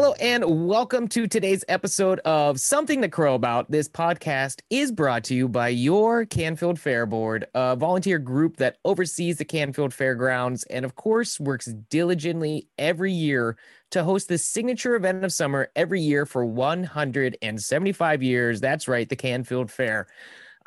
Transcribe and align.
Hello 0.00 0.14
and 0.18 0.66
welcome 0.66 1.08
to 1.08 1.26
today's 1.26 1.62
episode 1.68 2.20
of 2.20 2.58
Something 2.58 3.02
to 3.02 3.08
Crow 3.10 3.34
About. 3.34 3.70
This 3.70 3.86
podcast 3.86 4.62
is 4.70 4.90
brought 4.90 5.24
to 5.24 5.34
you 5.34 5.46
by 5.46 5.68
your 5.68 6.24
Canfield 6.24 6.80
Fair 6.80 7.04
Board, 7.04 7.46
a 7.54 7.76
volunteer 7.76 8.18
group 8.18 8.56
that 8.56 8.78
oversees 8.86 9.36
the 9.36 9.44
Canfield 9.44 9.92
Fairgrounds 9.92 10.64
and, 10.70 10.86
of 10.86 10.94
course, 10.94 11.38
works 11.38 11.66
diligently 11.90 12.66
every 12.78 13.12
year 13.12 13.58
to 13.90 14.02
host 14.02 14.28
the 14.28 14.38
signature 14.38 14.94
event 14.94 15.22
of 15.22 15.34
summer 15.34 15.70
every 15.76 16.00
year 16.00 16.24
for 16.24 16.46
175 16.46 18.22
years. 18.22 18.58
That's 18.62 18.88
right, 18.88 19.06
the 19.06 19.16
Canfield 19.16 19.70
Fair. 19.70 20.06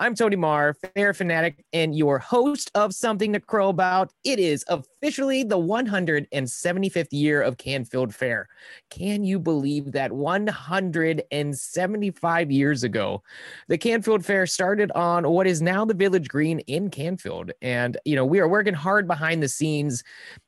I'm 0.03 0.13
Tony 0.15 0.35
Marr, 0.35 0.73
fair 0.73 1.13
fanatic, 1.13 1.63
and 1.71 1.97
your 1.97 2.19
host 2.19 2.69
of 2.75 2.93
Something 2.93 3.31
to 3.31 3.39
Crow 3.39 3.69
About. 3.69 4.11
It 4.25 4.37
is 4.37 4.65
officially 4.67 5.43
the 5.43 5.57
175th 5.57 7.07
year 7.11 7.41
of 7.41 7.57
Canfield 7.57 8.13
Fair. 8.13 8.49
Can 8.89 9.23
you 9.23 9.39
believe 9.39 9.93
that 9.93 10.11
175 10.11 12.51
years 12.51 12.83
ago, 12.83 13.23
the 13.69 13.77
Canfield 13.77 14.25
Fair 14.25 14.45
started 14.45 14.91
on 14.91 15.29
what 15.29 15.47
is 15.47 15.61
now 15.61 15.85
the 15.85 15.93
Village 15.93 16.27
Green 16.27 16.59
in 16.59 16.89
Canfield? 16.89 17.53
And, 17.61 17.95
you 18.03 18.17
know, 18.17 18.25
we 18.25 18.41
are 18.41 18.49
working 18.49 18.73
hard 18.73 19.07
behind 19.07 19.41
the 19.41 19.47
scenes 19.47 20.03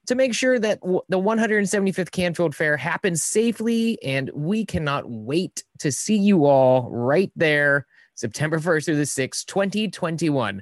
to 0.07 0.15
make 0.15 0.33
sure 0.33 0.59
that 0.59 0.81
the 0.81 1.17
175th 1.17 2.11
Canfield 2.11 2.53
Fair 2.53 2.75
happens 2.75 3.23
safely. 3.23 3.97
And 4.03 4.29
we 4.33 4.65
cannot 4.65 5.09
wait 5.09 5.63
to 5.79 5.93
see 5.93 6.17
you 6.17 6.43
all 6.43 6.89
right 6.91 7.31
there 7.37 7.87
September 8.15 8.59
1st 8.59 8.85
through 8.85 8.95
the 8.95 9.03
6th, 9.03 9.45
2021. 9.45 10.61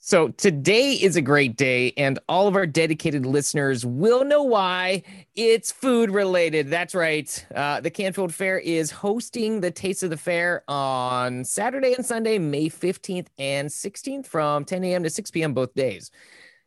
So 0.00 0.28
today 0.28 0.92
is 0.92 1.16
a 1.16 1.22
great 1.22 1.56
day, 1.56 1.92
and 1.96 2.18
all 2.28 2.48
of 2.48 2.56
our 2.56 2.66
dedicated 2.66 3.26
listeners 3.26 3.84
will 3.86 4.24
know 4.24 4.42
why. 4.42 5.02
It's 5.34 5.70
food 5.70 6.10
related. 6.10 6.70
That's 6.70 6.94
right. 6.94 7.46
Uh, 7.54 7.80
the 7.80 7.90
Canfield 7.90 8.32
Fair 8.32 8.58
is 8.58 8.90
hosting 8.90 9.60
the 9.60 9.70
Taste 9.70 10.02
of 10.02 10.10
the 10.10 10.16
Fair 10.16 10.64
on 10.66 11.44
Saturday 11.44 11.94
and 11.94 12.04
Sunday, 12.04 12.38
May 12.38 12.68
15th 12.68 13.26
and 13.38 13.68
16th 13.68 14.26
from 14.26 14.64
10 14.64 14.82
a.m. 14.84 15.02
to 15.02 15.10
6 15.10 15.30
p.m. 15.30 15.52
both 15.52 15.74
days. 15.74 16.10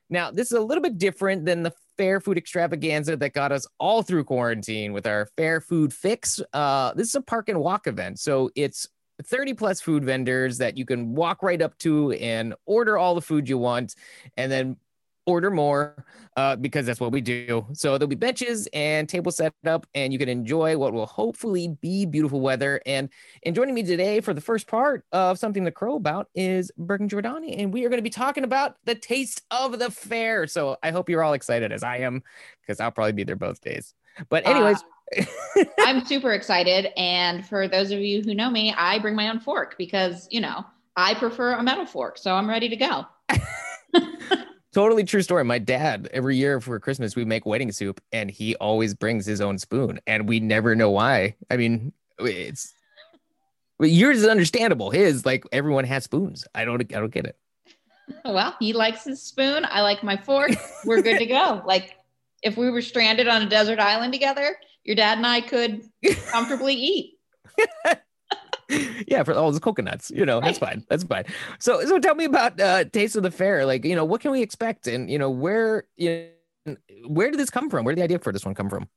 Now, 0.09 0.31
this 0.31 0.47
is 0.47 0.57
a 0.57 0.61
little 0.61 0.81
bit 0.81 0.97
different 0.97 1.45
than 1.45 1.63
the 1.63 1.73
fair 1.97 2.21
food 2.21 2.37
extravaganza 2.37 3.17
that 3.17 3.33
got 3.33 3.51
us 3.51 3.65
all 3.79 4.03
through 4.03 4.23
quarantine 4.23 4.93
with 4.93 5.07
our 5.07 5.25
fair 5.35 5.59
food 5.59 5.91
fix. 5.91 6.39
Uh, 6.53 6.93
this 6.93 7.09
is 7.09 7.15
a 7.15 7.21
park 7.21 7.49
and 7.49 7.59
walk 7.59 7.87
event. 7.87 8.19
So 8.19 8.49
it's 8.55 8.87
30 9.23 9.53
plus 9.53 9.81
food 9.81 10.05
vendors 10.05 10.57
that 10.59 10.77
you 10.77 10.85
can 10.85 11.15
walk 11.15 11.41
right 11.41 11.61
up 11.61 11.77
to 11.79 12.11
and 12.13 12.53
order 12.65 12.97
all 12.97 13.15
the 13.15 13.21
food 13.21 13.49
you 13.49 13.57
want 13.57 13.95
and 14.35 14.51
then 14.51 14.77
order 15.27 15.51
more 15.51 16.05
uh, 16.37 16.55
because 16.55 16.85
that's 16.85 16.99
what 16.99 17.11
we 17.11 17.21
do. 17.21 17.65
So 17.73 17.97
there'll 17.97 18.07
be 18.07 18.15
benches 18.15 18.67
and 18.73 19.07
tables 19.07 19.35
set 19.35 19.53
up, 19.65 19.85
and 19.93 20.13
you 20.13 20.17
can 20.17 20.29
enjoy 20.29 20.77
what 20.77 20.93
will 20.93 21.05
hopefully 21.05 21.77
be 21.81 22.05
beautiful 22.05 22.39
weather. 22.39 22.81
And 22.85 23.09
and 23.43 23.53
joining 23.53 23.75
me 23.75 23.83
today 23.83 24.21
for 24.21 24.33
the 24.33 24.41
first 24.41 24.65
part 24.65 25.03
of 25.11 25.37
something 25.37 25.65
to 25.65 25.71
crow 25.71 25.95
about 25.95 26.29
is 26.33 26.71
Bergen 26.77 27.09
Giordani, 27.09 27.61
and 27.61 27.71
we 27.71 27.85
are 27.85 27.89
going 27.89 27.99
to 27.99 28.03
be 28.03 28.09
talking 28.09 28.45
about 28.45 28.77
the 28.85 28.95
taste 28.95 29.41
of 29.51 29.77
the 29.77 29.91
fair. 29.91 30.47
So 30.47 30.77
I 30.81 30.91
hope 30.91 31.09
you're 31.09 31.23
all 31.23 31.33
excited 31.33 31.71
as 31.71 31.83
I 31.83 31.97
am, 31.97 32.23
because 32.61 32.79
I'll 32.79 32.91
probably 32.91 33.13
be 33.13 33.25
there 33.25 33.35
both 33.35 33.61
days. 33.61 33.93
But 34.29 34.47
anyways. 34.47 34.77
Uh- 34.77 34.87
I'm 35.79 36.05
super 36.05 36.33
excited. 36.33 36.91
And 36.97 37.45
for 37.45 37.67
those 37.67 37.91
of 37.91 37.99
you 37.99 38.21
who 38.21 38.33
know 38.33 38.49
me, 38.49 38.73
I 38.77 38.99
bring 38.99 39.15
my 39.15 39.29
own 39.29 39.39
fork 39.39 39.75
because, 39.77 40.27
you 40.31 40.41
know, 40.41 40.65
I 40.95 41.13
prefer 41.13 41.53
a 41.53 41.63
metal 41.63 41.85
fork. 41.85 42.17
So 42.17 42.33
I'm 42.33 42.49
ready 42.49 42.69
to 42.69 42.75
go. 42.75 43.05
totally 44.73 45.03
true 45.03 45.21
story. 45.21 45.43
My 45.43 45.59
dad, 45.59 46.09
every 46.11 46.35
year 46.35 46.59
for 46.59 46.79
Christmas, 46.79 47.15
we 47.15 47.25
make 47.25 47.45
wedding 47.45 47.71
soup 47.71 48.01
and 48.11 48.29
he 48.29 48.55
always 48.55 48.93
brings 48.93 49.25
his 49.25 49.41
own 49.41 49.57
spoon 49.57 49.99
and 50.07 50.27
we 50.27 50.39
never 50.39 50.75
know 50.75 50.91
why. 50.91 51.35
I 51.49 51.57
mean, 51.57 51.93
it's 52.19 52.73
yours 53.79 54.17
is 54.17 54.27
understandable. 54.27 54.89
His, 54.89 55.25
like 55.25 55.45
everyone 55.51 55.85
has 55.85 56.03
spoons. 56.03 56.45
I 56.53 56.65
don't, 56.65 56.81
I 56.81 56.99
don't 56.99 57.11
get 57.11 57.25
it. 57.25 57.37
Well, 58.23 58.55
he 58.59 58.73
likes 58.73 59.03
his 59.03 59.21
spoon. 59.21 59.65
I 59.69 59.81
like 59.81 60.03
my 60.03 60.17
fork. 60.17 60.51
We're 60.85 61.01
good 61.01 61.19
to 61.19 61.25
go. 61.25 61.61
like 61.65 61.95
if 62.43 62.57
we 62.57 62.69
were 62.69 62.81
stranded 62.81 63.27
on 63.27 63.41
a 63.41 63.49
desert 63.49 63.79
island 63.79 64.13
together, 64.13 64.57
your 64.87 64.95
dad 64.95 65.17
and 65.17 65.27
I 65.27 65.41
could 65.41 65.83
comfortably 66.31 66.73
eat. 66.73 67.19
yeah, 69.07 69.21
for 69.23 69.33
all 69.33 69.51
those 69.51 69.59
coconuts, 69.59 70.09
you 70.09 70.25
know, 70.25 70.39
that's 70.39 70.57
fine. 70.57 70.83
That's 70.89 71.03
fine. 71.03 71.25
So, 71.59 71.85
so 71.85 71.99
tell 71.99 72.15
me 72.15 72.25
about 72.25 72.59
uh, 72.59 72.85
Taste 72.85 73.15
of 73.15 73.23
the 73.23 73.31
Fair. 73.31 73.65
Like, 73.65 73.85
you 73.85 73.95
know, 73.95 74.05
what 74.05 74.21
can 74.21 74.31
we 74.31 74.41
expect, 74.41 74.87
and 74.87 75.11
you 75.11 75.19
know, 75.19 75.29
where, 75.29 75.83
you 75.97 76.29
know, 76.65 76.77
where 77.05 77.29
did 77.29 77.39
this 77.39 77.49
come 77.49 77.69
from? 77.69 77.85
Where 77.85 77.93
did 77.93 77.99
the 77.99 78.05
idea 78.05 78.19
for 78.19 78.31
this 78.31 78.45
one 78.45 78.55
come 78.55 78.69
from? 78.69 78.87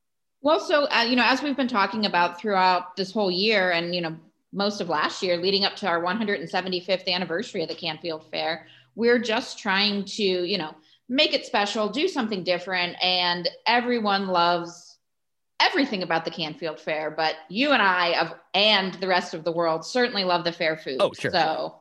Well, 0.42 0.60
so 0.60 0.86
uh, 0.86 1.02
you 1.02 1.16
know, 1.16 1.24
as 1.26 1.42
we've 1.42 1.56
been 1.56 1.68
talking 1.68 2.06
about 2.06 2.40
throughout 2.40 2.96
this 2.96 3.12
whole 3.12 3.30
year, 3.30 3.72
and 3.72 3.94
you 3.94 4.00
know, 4.00 4.16
most 4.52 4.80
of 4.80 4.88
last 4.88 5.22
year, 5.22 5.36
leading 5.36 5.64
up 5.64 5.76
to 5.76 5.88
our 5.88 6.02
175th 6.02 7.08
anniversary 7.08 7.62
of 7.62 7.68
the 7.68 7.74
Canfield 7.74 8.24
Fair, 8.30 8.66
we're 8.94 9.18
just 9.18 9.58
trying 9.58 10.04
to, 10.04 10.22
you 10.22 10.56
know, 10.56 10.74
make 11.08 11.34
it 11.34 11.44
special, 11.44 11.88
do 11.88 12.06
something 12.06 12.44
different, 12.44 12.96
and 13.02 13.48
everyone 13.66 14.28
loves 14.28 14.89
everything 15.60 16.03
about 16.03 16.25
the 16.25 16.31
Canfield 16.31 16.81
Fair, 16.81 17.10
but 17.10 17.37
you 17.48 17.72
and 17.72 17.82
I 17.82 18.19
of 18.21 18.34
and 18.54 18.94
the 18.94 19.09
rest 19.09 19.34
of 19.34 19.44
the 19.44 19.53
world 19.53 19.84
certainly 19.84 20.25
love 20.25 20.44
the 20.44 20.53
fair 20.53 20.76
food. 20.76 20.97
Oh, 21.00 21.12
sure. 21.12 21.31
So 21.31 21.81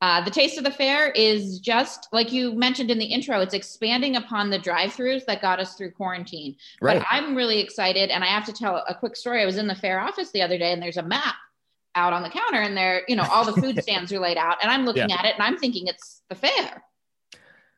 uh, 0.00 0.22
the 0.22 0.30
taste 0.30 0.58
of 0.58 0.64
the 0.64 0.70
fair 0.70 1.10
is 1.12 1.60
just 1.60 2.08
like 2.12 2.30
you 2.30 2.54
mentioned 2.54 2.90
in 2.90 2.98
the 2.98 3.06
intro, 3.06 3.40
it's 3.40 3.54
expanding 3.54 4.16
upon 4.16 4.50
the 4.50 4.58
drive-throughs 4.58 5.24
that 5.24 5.40
got 5.40 5.58
us 5.58 5.76
through 5.76 5.90
quarantine. 5.92 6.56
Right. 6.82 6.98
But 6.98 7.06
I'm 7.08 7.34
really 7.34 7.60
excited, 7.60 8.10
and 8.10 8.22
I 8.22 8.26
have 8.26 8.44
to 8.44 8.52
tell 8.52 8.84
a 8.86 8.94
quick 8.94 9.16
story. 9.16 9.40
I 9.40 9.46
was 9.46 9.56
in 9.56 9.66
the 9.66 9.74
fair 9.74 10.00
office 10.00 10.30
the 10.30 10.42
other 10.42 10.58
day, 10.58 10.72
and 10.72 10.82
there's 10.82 10.98
a 10.98 11.02
map 11.02 11.36
out 11.94 12.12
on 12.12 12.22
the 12.22 12.28
counter, 12.28 12.60
and 12.60 12.76
there, 12.76 13.02
you 13.08 13.16
know, 13.16 13.26
all 13.30 13.44
the 13.44 13.58
food 13.60 13.82
stands 13.82 14.12
are 14.12 14.18
laid 14.18 14.36
out, 14.36 14.58
and 14.62 14.70
I'm 14.70 14.84
looking 14.84 15.08
yeah. 15.08 15.20
at 15.20 15.24
it, 15.24 15.34
and 15.34 15.42
I'm 15.42 15.56
thinking 15.56 15.86
it's 15.86 16.22
the 16.28 16.34
fair. 16.34 16.82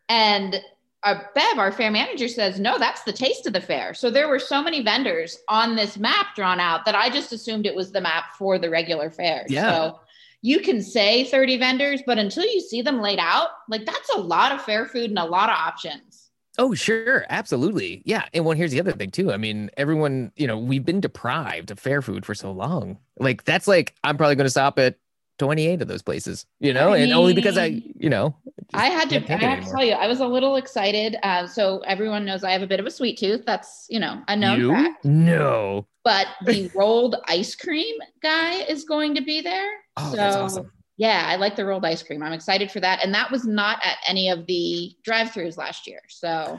And 0.09 0.61
uh, 1.07 1.21
Bev, 1.35 1.59
our 1.59 1.71
fair 1.71 1.91
manager, 1.91 2.27
says, 2.27 2.59
no, 2.59 2.79
that's 2.79 3.05
the 3.05 3.13
taste 3.13 3.47
of 3.47 3.53
the 3.53 3.61
fair. 3.61 3.95
So 3.95 4.11
there 4.11 4.29
were 4.29 4.41
so 4.41 4.61
many 4.61 4.83
vendors 4.83 5.39
on 5.49 5.77
this 5.77 5.97
map 5.97 6.35
drawn 6.35 6.59
out 6.59 6.85
that 6.85 6.97
I 6.97 7.11
just 7.11 7.33
assumed 7.33 7.65
it 7.65 7.77
was 7.77 7.93
the 7.93 8.01
map 8.01 8.35
for 8.37 8.59
the 8.59 8.69
regular 8.69 9.09
fair. 9.09 9.47
Yeah. 9.49 9.71
So 9.71 10.01
you 10.43 10.59
can 10.61 10.83
say 10.83 11.23
30 11.25 11.59
vendors, 11.59 12.03
but 12.05 12.19
until 12.19 12.45
you 12.45 12.61
see 12.61 12.83
them 12.83 13.01
laid 13.01 13.21
out, 13.21 13.51
like 13.69 13.87
that's 13.87 14.11
a 14.15 14.19
lot 14.19 14.51
of 14.51 14.61
fair 14.63 14.85
food 14.85 15.11
and 15.11 15.19
a 15.19 15.25
lot 15.25 15.49
of 15.49 15.55
options. 15.55 16.31
Oh, 16.59 16.75
sure. 16.75 17.25
Absolutely. 17.29 18.03
Yeah. 18.05 18.25
And 18.35 18.45
well, 18.45 18.57
here's 18.57 18.73
the 18.73 18.81
other 18.81 18.93
thing, 18.93 19.11
too. 19.11 19.33
I 19.33 19.37
mean, 19.37 19.71
everyone, 19.77 20.33
you 20.37 20.47
know, 20.47 20.59
we've 20.59 20.85
been 20.85 21.01
deprived 21.01 21.71
of 21.71 21.79
fair 21.79 22.03
food 22.03 22.27
for 22.27 22.35
so 22.35 22.51
long. 22.51 22.99
Like, 23.19 23.45
that's 23.45 23.69
like, 23.69 23.95
I'm 24.03 24.17
probably 24.17 24.37
going 24.37 24.47
to 24.47 24.51
stop 24.51 24.79
at 24.79 24.97
28 25.39 25.83
of 25.83 25.89
those 25.89 26.03
places, 26.03 26.47
you 26.61 26.73
know, 26.73 26.91
I 26.91 26.95
mean, 26.95 27.03
and 27.05 27.13
only 27.13 27.35
because 27.35 27.59
I, 27.59 27.83
you 27.95 28.09
know, 28.09 28.37
I 28.75 28.89
had 28.89 29.09
to, 29.11 29.33
I 29.33 29.37
have 29.37 29.65
to 29.65 29.71
tell 29.71 29.85
you, 29.85 29.93
I 29.93 30.07
was 30.07 30.21
a 30.21 30.27
little 30.27 30.57
excited. 30.57 31.17
Uh, 31.23 31.47
so 31.47 31.79
everyone 31.81 32.25
knows 32.25 32.45
I 32.45 32.51
have 32.51 32.63
a 32.63 32.67
bit 32.67 32.81
of 32.81 32.87
a 32.87 32.91
sweet 32.91 33.19
tooth. 33.19 33.45
That's, 33.47 33.87
you 33.89 34.01
know, 34.01 34.23
a 34.29 34.37
known 34.37 34.61
you? 34.61 34.71
fact. 34.71 35.05
No. 35.05 35.87
But 36.05 36.27
the 36.45 36.71
rolled 36.75 37.17
ice 37.27 37.55
cream 37.55 37.97
guy 38.23 38.63
is 38.63 38.85
going 38.85 39.15
to 39.15 39.23
be 39.23 39.41
there. 39.41 39.71
Oh, 39.97 40.11
so, 40.11 40.17
that's 40.17 40.37
awesome. 40.37 40.73
Yeah, 40.97 41.25
I 41.27 41.37
like 41.37 41.57
the 41.57 41.65
rolled 41.65 41.85
ice 41.85 42.03
cream. 42.03 42.23
I'm 42.23 42.33
excited 42.33 42.71
for 42.71 42.81
that. 42.81 43.05
And 43.05 43.15
that 43.15 43.31
was 43.31 43.47
not 43.47 43.79
at 43.85 43.99
any 44.07 44.31
of 44.31 44.47
the 44.47 44.95
drive-throughs 45.05 45.57
last 45.57 45.87
year. 45.87 46.01
So 46.09 46.59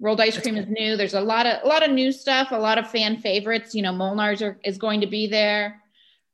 rolled 0.00 0.20
ice 0.20 0.40
cream 0.40 0.56
is 0.56 0.66
new. 0.68 0.96
There's 0.96 1.14
a 1.14 1.20
lot 1.20 1.46
of 1.46 1.62
a 1.62 1.66
lot 1.66 1.86
of 1.86 1.90
new 1.90 2.10
stuff, 2.10 2.52
a 2.52 2.56
lot 2.56 2.78
of 2.78 2.90
fan 2.90 3.18
favorites. 3.18 3.74
You 3.74 3.82
know, 3.82 3.92
Molnar's 3.92 4.40
are, 4.40 4.58
is 4.64 4.78
going 4.78 5.00
to 5.02 5.06
be 5.06 5.26
there 5.26 5.82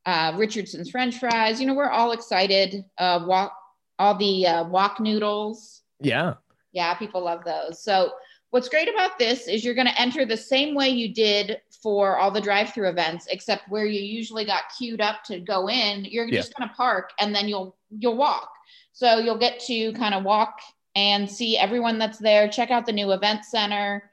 uh, 0.07 0.33
Richardson's 0.37 0.91
French 0.91 1.19
fries. 1.19 1.61
You 1.61 1.67
know, 1.67 1.75
we're 1.75 1.91
all 1.91 2.13
excited. 2.13 2.85
Uh, 2.99 3.25
walk 3.27 3.56
all 3.99 4.17
the 4.17 4.46
uh, 4.46 4.64
wok 4.64 5.00
noodles. 5.00 5.82
Yeah. 6.00 6.35
Yeah, 6.73 6.94
people 6.94 7.25
love 7.25 7.44
those. 7.44 7.82
So 7.82 8.12
what's 8.50 8.69
great 8.69 8.88
about 8.88 9.19
this 9.19 9.49
is 9.49 9.64
you're 9.64 9.75
going 9.75 9.87
to 9.87 10.00
enter 10.00 10.25
the 10.25 10.37
same 10.37 10.75
way 10.75 10.88
you 10.88 11.12
did 11.12 11.61
for 11.82 12.17
all 12.17 12.31
the 12.31 12.41
drive-through 12.41 12.88
events, 12.88 13.26
except 13.31 13.69
where 13.69 13.87
you 13.87 14.00
usually 14.00 14.44
got 14.44 14.62
queued 14.76 15.00
up 15.00 15.23
to 15.25 15.38
go 15.38 15.69
in. 15.69 16.05
You're 16.05 16.26
yeah. 16.26 16.41
just 16.41 16.55
going 16.56 16.69
to 16.69 16.75
park 16.75 17.11
and 17.20 17.35
then 17.35 17.49
you'll 17.49 17.76
you'll 17.91 18.17
walk. 18.17 18.50
So 18.93 19.19
you'll 19.19 19.38
get 19.38 19.61
to 19.61 19.93
kind 19.93 20.14
of 20.14 20.25
walk 20.25 20.61
and 20.94 21.31
see 21.31 21.58
everyone 21.58 21.99
that's 21.99 22.19
there. 22.19 22.49
Check 22.49 22.70
out 22.70 22.87
the 22.87 22.93
new 22.93 23.12
event 23.12 23.44
center. 23.44 24.11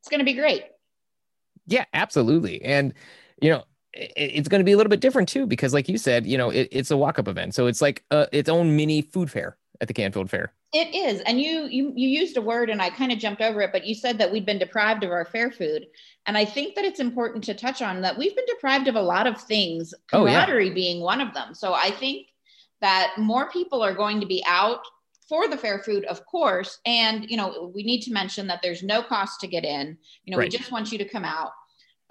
It's 0.00 0.08
going 0.08 0.20
to 0.20 0.24
be 0.24 0.34
great. 0.34 0.64
Yeah, 1.66 1.84
absolutely. 1.94 2.62
And 2.62 2.94
you 3.40 3.50
know, 3.50 3.64
it's 3.94 4.48
going 4.48 4.60
to 4.60 4.64
be 4.64 4.72
a 4.72 4.76
little 4.76 4.90
bit 4.90 5.00
different 5.00 5.28
too 5.28 5.46
because 5.46 5.74
like 5.74 5.88
you 5.88 5.98
said 5.98 6.26
you 6.26 6.38
know 6.38 6.50
it, 6.50 6.68
it's 6.70 6.90
a 6.90 6.96
walk-up 6.96 7.28
event 7.28 7.54
so 7.54 7.66
it's 7.66 7.82
like 7.82 8.04
uh, 8.10 8.26
its 8.32 8.48
own 8.48 8.74
mini 8.74 9.02
food 9.02 9.30
fair 9.30 9.56
at 9.80 9.88
the 9.88 9.94
canfield 9.94 10.30
fair 10.30 10.52
it 10.72 10.94
is 10.94 11.20
and 11.22 11.40
you 11.40 11.66
you 11.66 11.92
you 11.94 12.08
used 12.08 12.36
a 12.36 12.42
word 12.42 12.70
and 12.70 12.80
i 12.80 12.88
kind 12.88 13.12
of 13.12 13.18
jumped 13.18 13.42
over 13.42 13.60
it 13.60 13.70
but 13.72 13.86
you 13.86 13.94
said 13.94 14.16
that 14.16 14.30
we'd 14.30 14.46
been 14.46 14.58
deprived 14.58 15.04
of 15.04 15.10
our 15.10 15.26
fair 15.26 15.50
food 15.50 15.86
and 16.26 16.38
i 16.38 16.44
think 16.44 16.74
that 16.74 16.84
it's 16.84 17.00
important 17.00 17.44
to 17.44 17.52
touch 17.52 17.82
on 17.82 18.00
that 18.00 18.16
we've 18.16 18.34
been 18.34 18.46
deprived 18.46 18.88
of 18.88 18.94
a 18.94 19.02
lot 19.02 19.26
of 19.26 19.40
things 19.40 19.92
camaraderie 20.08 20.66
oh, 20.66 20.68
yeah. 20.68 20.74
being 20.74 21.00
one 21.02 21.20
of 21.20 21.34
them 21.34 21.54
so 21.54 21.74
i 21.74 21.90
think 21.90 22.28
that 22.80 23.12
more 23.18 23.50
people 23.50 23.82
are 23.82 23.94
going 23.94 24.20
to 24.20 24.26
be 24.26 24.42
out 24.46 24.80
for 25.28 25.48
the 25.48 25.56
fair 25.56 25.78
food 25.80 26.04
of 26.06 26.24
course 26.26 26.78
and 26.86 27.30
you 27.30 27.36
know 27.36 27.70
we 27.74 27.82
need 27.82 28.00
to 28.00 28.12
mention 28.12 28.46
that 28.46 28.60
there's 28.62 28.82
no 28.82 29.02
cost 29.02 29.40
to 29.40 29.46
get 29.46 29.64
in 29.64 29.96
you 30.24 30.30
know 30.30 30.38
right. 30.38 30.50
we 30.50 30.56
just 30.56 30.72
want 30.72 30.90
you 30.90 30.98
to 30.98 31.08
come 31.08 31.24
out 31.24 31.52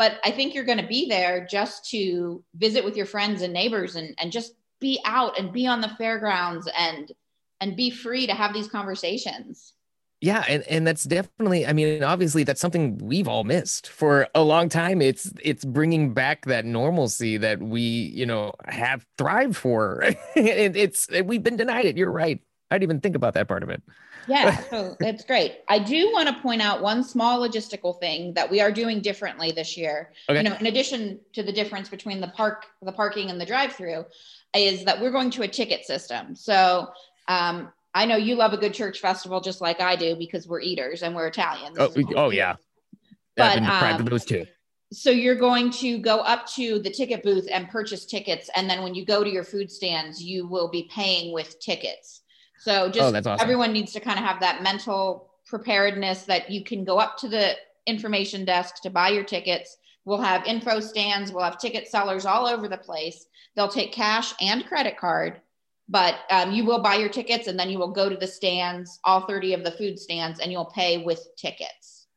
but 0.01 0.19
I 0.25 0.31
think 0.31 0.56
you're 0.56 0.63
going 0.63 0.80
to 0.80 0.88
be 0.88 1.07
there 1.07 1.45
just 1.45 1.88
to 1.92 2.44
visit 2.56 2.83
with 2.83 2.98
your 2.98 3.06
friends 3.06 3.44
and 3.44 3.53
neighbors 3.53 3.95
and, 3.95 4.15
and 4.18 4.31
just 4.31 4.56
be 4.80 5.00
out 5.06 5.38
and 5.38 5.53
be 5.53 5.68
on 5.68 5.80
the 5.80 5.89
fairgrounds 5.89 6.68
and 6.75 7.12
and 7.59 7.75
be 7.75 7.92
free 7.92 8.25
to 8.25 8.33
have 8.33 8.51
these 8.51 8.68
conversations. 8.68 9.74
Yeah 10.19 10.44
and, 10.50 10.63
and 10.63 10.88
that's 10.88 11.03
definitely 11.03 11.68
i 11.68 11.74
mean 11.74 12.03
obviously 12.03 12.44
that's 12.44 12.59
something 12.59 12.98
we've 12.98 13.27
all 13.27 13.44
missed. 13.44 13.89
For 13.89 14.27
a 14.33 14.42
long 14.42 14.69
time 14.69 15.03
it's 15.03 15.31
it's 15.44 15.63
bringing 15.63 16.15
back 16.15 16.45
that 16.45 16.65
normalcy 16.65 17.38
that 17.38 17.62
we 17.62 17.81
you 17.81 18.25
know 18.25 18.53
have 18.65 19.06
thrived 19.19 19.56
for. 19.56 20.03
It, 20.36 20.75
it's 20.75 21.09
we've 21.25 21.44
been 21.44 21.57
denied 21.57 21.86
it 21.86 21.95
you're 21.95 22.12
right 22.12 22.42
i 22.71 22.75
didn't 22.75 22.83
even 22.83 23.00
think 23.00 23.15
about 23.15 23.33
that 23.33 23.47
part 23.47 23.63
of 23.63 23.69
it 23.69 23.81
yeah 24.27 24.57
so 24.69 24.95
it's 25.00 25.23
great 25.23 25.59
i 25.69 25.77
do 25.77 26.12
want 26.12 26.27
to 26.27 26.41
point 26.41 26.62
out 26.62 26.81
one 26.81 27.03
small 27.03 27.47
logistical 27.47 28.00
thing 28.00 28.33
that 28.33 28.50
we 28.50 28.59
are 28.59 28.71
doing 28.71 29.01
differently 29.01 29.51
this 29.51 29.77
year 29.77 30.12
okay. 30.29 30.39
you 30.39 30.50
know 30.50 30.56
in 30.59 30.65
addition 30.65 31.19
to 31.33 31.44
the 31.44 31.51
difference 31.51 31.89
between 31.89 32.19
the 32.19 32.29
park 32.29 32.65
the 32.81 32.91
parking 32.91 33.29
and 33.29 33.39
the 33.39 33.45
drive 33.45 33.73
through 33.73 34.06
is 34.56 34.83
that 34.85 35.00
we're 35.00 35.12
going 35.12 35.29
to 35.29 35.44
a 35.44 35.47
ticket 35.47 35.85
system 35.85 36.35
so 36.35 36.88
um, 37.27 37.71
I 37.94 38.06
know 38.06 38.15
you 38.15 38.35
love 38.35 38.53
a 38.53 38.57
good 38.57 38.74
church 38.74 39.00
festival 39.00 39.41
just 39.41 39.62
like 39.62 39.81
I 39.81 39.95
do 39.95 40.15
because 40.15 40.47
we're 40.47 40.62
eaters 40.62 41.03
and 41.03 41.15
we're 41.15 41.27
Italians. 41.27 41.77
Oh, 41.79 41.94
oh 42.15 42.29
yeah. 42.29 42.56
But 43.35 43.62
um, 43.63 44.06
those 44.06 44.25
two. 44.25 44.45
So 44.94 45.09
you're 45.09 45.35
going 45.35 45.71
to 45.71 45.97
go 46.00 46.19
up 46.19 46.45
to 46.56 46.79
the 46.79 46.89
ticket 46.89 47.24
booth 47.24 47.47
and 47.50 47.69
purchase 47.69 48.06
tickets, 48.06 48.50
and 48.56 48.69
then 48.69 48.83
when 48.83 48.94
you 48.94 49.06
go 49.06 49.24
to 49.24 49.29
your 49.29 49.45
food 49.45 49.71
stands, 49.71 50.21
you 50.21 50.47
will 50.47 50.69
be 50.69 50.89
paying 50.94 51.33
with 51.33 51.59
tickets. 51.62 52.20
So 52.62 52.90
just 52.90 53.16
oh, 53.16 53.18
awesome. 53.18 53.38
everyone 53.42 53.74
needs 53.74 53.92
to 53.94 54.00
kind 54.00 54.19
of 54.19 54.25
have 54.25 54.40
that 54.42 54.62
mental 54.62 55.31
preparedness 55.48 56.24
that 56.24 56.52
you 56.52 56.63
can 56.63 56.84
go 56.84 57.00
up 57.00 57.18
to 57.18 57.28
the 57.28 57.56
information 57.88 58.46
desk 58.46 58.84
to 58.84 58.92
buy 58.92 59.10
your 59.10 59.24
tickets. 59.24 59.78
We'll 60.06 60.22
have 60.22 60.46
info 60.46 60.80
stands, 60.80 61.31
we'll 61.31 61.44
have 61.44 61.58
ticket 61.58 61.88
sellers 61.88 62.25
all 62.25 62.48
over 62.48 62.68
the 62.68 62.78
place. 62.78 63.25
They'll 63.56 63.68
take 63.68 63.92
cash 63.92 64.34
and 64.40 64.66
credit 64.66 64.98
card 64.98 65.42
but 65.92 66.19
um, 66.30 66.52
you 66.52 66.63
will 66.63 66.80
buy 66.80 66.96
your 66.96 67.10
tickets 67.10 67.48
and 67.48 67.60
then 67.60 67.69
you 67.69 67.78
will 67.78 67.92
go 67.92 68.10
to 68.10 68.16
the 68.16 68.28
stands 68.28 69.00
all 69.04 69.28
30 69.28 69.54
of 69.54 69.63
the 69.63 69.72
food 69.72 70.00
stands 70.00 70.40
and 70.40 70.52
you'll 70.52 70.66
pay 70.66 71.04
with 71.04 71.28
tickets 71.38 72.08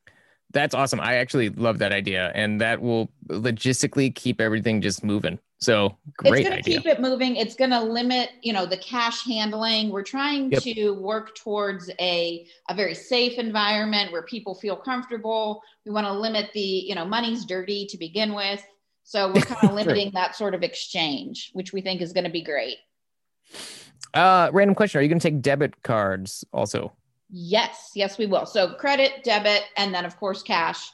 that's 0.53 0.75
awesome 0.75 1.01
i 1.01 1.17
actually 1.17 1.51
love 1.51 1.79
that 1.79 1.93
idea 1.93 2.31
and 2.35 2.61
that 2.61 2.81
will 2.81 3.11
logistically 3.29 4.15
keep 4.15 4.41
everything 4.41 4.81
just 4.81 5.03
moving 5.03 5.39
so 5.61 5.97
great 6.19 6.41
it's 6.41 6.49
going 6.49 6.63
to 6.63 6.71
keep 6.71 6.87
it 6.87 7.01
moving. 7.01 7.37
It's 7.37 7.55
going 7.55 7.71
to 7.71 7.81
limit 7.81 8.31
you 8.43 8.53
know 8.53 8.67
the 8.67 8.77
cash 8.77 9.25
handling. 9.25 9.91
We're 9.91 10.03
trying 10.03 10.51
yep. 10.51 10.63
to 10.63 10.93
work 10.93 11.35
towards 11.37 11.91
a, 12.01 12.47
a 12.69 12.75
very 12.75 12.95
safe 12.95 13.39
environment 13.39 14.13
where 14.13 14.23
people 14.23 14.55
feel 14.55 14.77
comfortable. 14.77 15.63
We 15.87 15.93
want 15.93 16.07
to 16.07 16.13
limit 16.13 16.51
the 16.55 16.61
you 16.61 16.95
know 16.95 17.05
money's 17.05 17.45
dirty 17.45 17.87
to 17.87 17.99
begin 17.99 18.35
with. 18.35 18.65
So 19.05 19.33
we're 19.33 19.41
kind 19.43 19.69
of 19.69 19.75
limiting 19.75 20.11
that 20.15 20.37
sort 20.37 20.55
of 20.55 20.63
exchange 20.63 21.51
which 21.53 21.73
we 21.73 21.81
think 21.81 22.01
is 22.01 22.13
going 22.13 22.25
to 22.25 22.31
be 22.31 22.43
great. 22.43 22.77
Uh, 24.13 24.51
random 24.53 24.75
question: 24.75 24.99
Are 24.99 25.03
you 25.03 25.09
going 25.09 25.21
to 25.21 25.31
take 25.31 25.41
debit 25.41 25.83
cards 25.83 26.45
also? 26.53 26.93
Yes, 27.31 27.91
yes, 27.95 28.19
we 28.19 28.27
will. 28.27 28.47
So 28.47 28.75
credit, 28.75 29.25
debit, 29.25 29.63
and 29.77 29.95
then 29.95 30.05
of 30.05 30.17
course 30.19 30.43
cash 30.43 30.91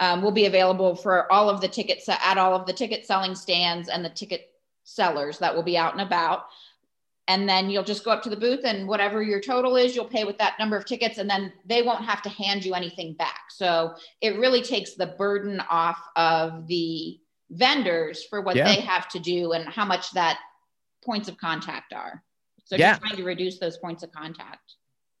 um, 0.00 0.22
will 0.22 0.32
be 0.32 0.46
available 0.46 0.96
for 0.96 1.30
all 1.32 1.48
of 1.48 1.60
the 1.60 1.68
tickets 1.68 2.08
at 2.08 2.38
all 2.38 2.54
of 2.54 2.66
the 2.66 2.72
ticket 2.72 3.06
selling 3.06 3.34
stands 3.34 3.88
and 3.88 4.04
the 4.04 4.10
ticket 4.10 4.50
sellers 4.84 5.38
that 5.38 5.54
will 5.54 5.62
be 5.62 5.78
out 5.78 5.92
and 5.92 6.02
about. 6.02 6.46
And 7.26 7.48
then 7.48 7.70
you'll 7.70 7.84
just 7.84 8.04
go 8.04 8.10
up 8.10 8.22
to 8.24 8.28
the 8.28 8.36
booth 8.36 8.64
and 8.64 8.86
whatever 8.86 9.22
your 9.22 9.40
total 9.40 9.76
is, 9.76 9.96
you'll 9.96 10.04
pay 10.04 10.24
with 10.24 10.36
that 10.38 10.58
number 10.58 10.76
of 10.76 10.84
tickets, 10.84 11.16
and 11.16 11.30
then 11.30 11.52
they 11.64 11.80
won't 11.80 12.04
have 12.04 12.20
to 12.22 12.28
hand 12.28 12.64
you 12.64 12.74
anything 12.74 13.14
back. 13.14 13.44
So 13.50 13.94
it 14.20 14.38
really 14.38 14.60
takes 14.60 14.94
the 14.94 15.06
burden 15.06 15.62
off 15.70 15.98
of 16.16 16.66
the 16.66 17.18
vendors 17.50 18.24
for 18.24 18.42
what 18.42 18.56
yeah. 18.56 18.66
they 18.66 18.80
have 18.80 19.08
to 19.10 19.18
do 19.18 19.52
and 19.52 19.66
how 19.66 19.86
much 19.86 20.10
that 20.12 20.38
points 21.02 21.28
of 21.28 21.38
contact 21.38 21.94
are. 21.94 22.22
So 22.64 22.76
yeah. 22.76 22.92
just 22.92 23.02
trying 23.02 23.16
to 23.16 23.24
reduce 23.24 23.58
those 23.58 23.78
points 23.78 24.02
of 24.02 24.12
contact. 24.12 24.74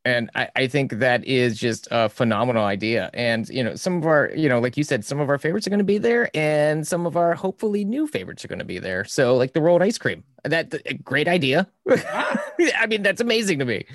And 0.04 0.30
I, 0.34 0.48
I 0.54 0.66
think 0.66 0.92
that 0.98 1.24
is 1.24 1.58
just 1.58 1.88
a 1.90 2.10
phenomenal 2.10 2.64
idea. 2.64 3.10
And, 3.14 3.48
you 3.48 3.64
know, 3.64 3.74
some 3.74 3.96
of 3.96 4.06
our, 4.06 4.30
you 4.36 4.50
know, 4.50 4.60
like 4.60 4.76
you 4.76 4.84
said, 4.84 5.02
some 5.04 5.18
of 5.18 5.30
our 5.30 5.38
favorites 5.38 5.66
are 5.66 5.70
going 5.70 5.78
to 5.78 5.84
be 5.84 5.96
there 5.96 6.30
and 6.34 6.86
some 6.86 7.06
of 7.06 7.16
our 7.16 7.34
hopefully 7.34 7.84
new 7.84 8.06
favorites 8.06 8.44
are 8.44 8.48
going 8.48 8.58
to 8.58 8.66
be 8.66 8.78
there. 8.78 9.04
So 9.06 9.34
like 9.36 9.54
the 9.54 9.62
rolled 9.62 9.80
ice 9.80 9.96
cream, 9.96 10.22
that 10.44 10.74
great 11.02 11.26
idea. 11.26 11.68
Ah. 11.90 12.38
I 12.78 12.86
mean, 12.86 13.02
that's 13.02 13.22
amazing 13.22 13.58
to 13.60 13.64
me. 13.64 13.86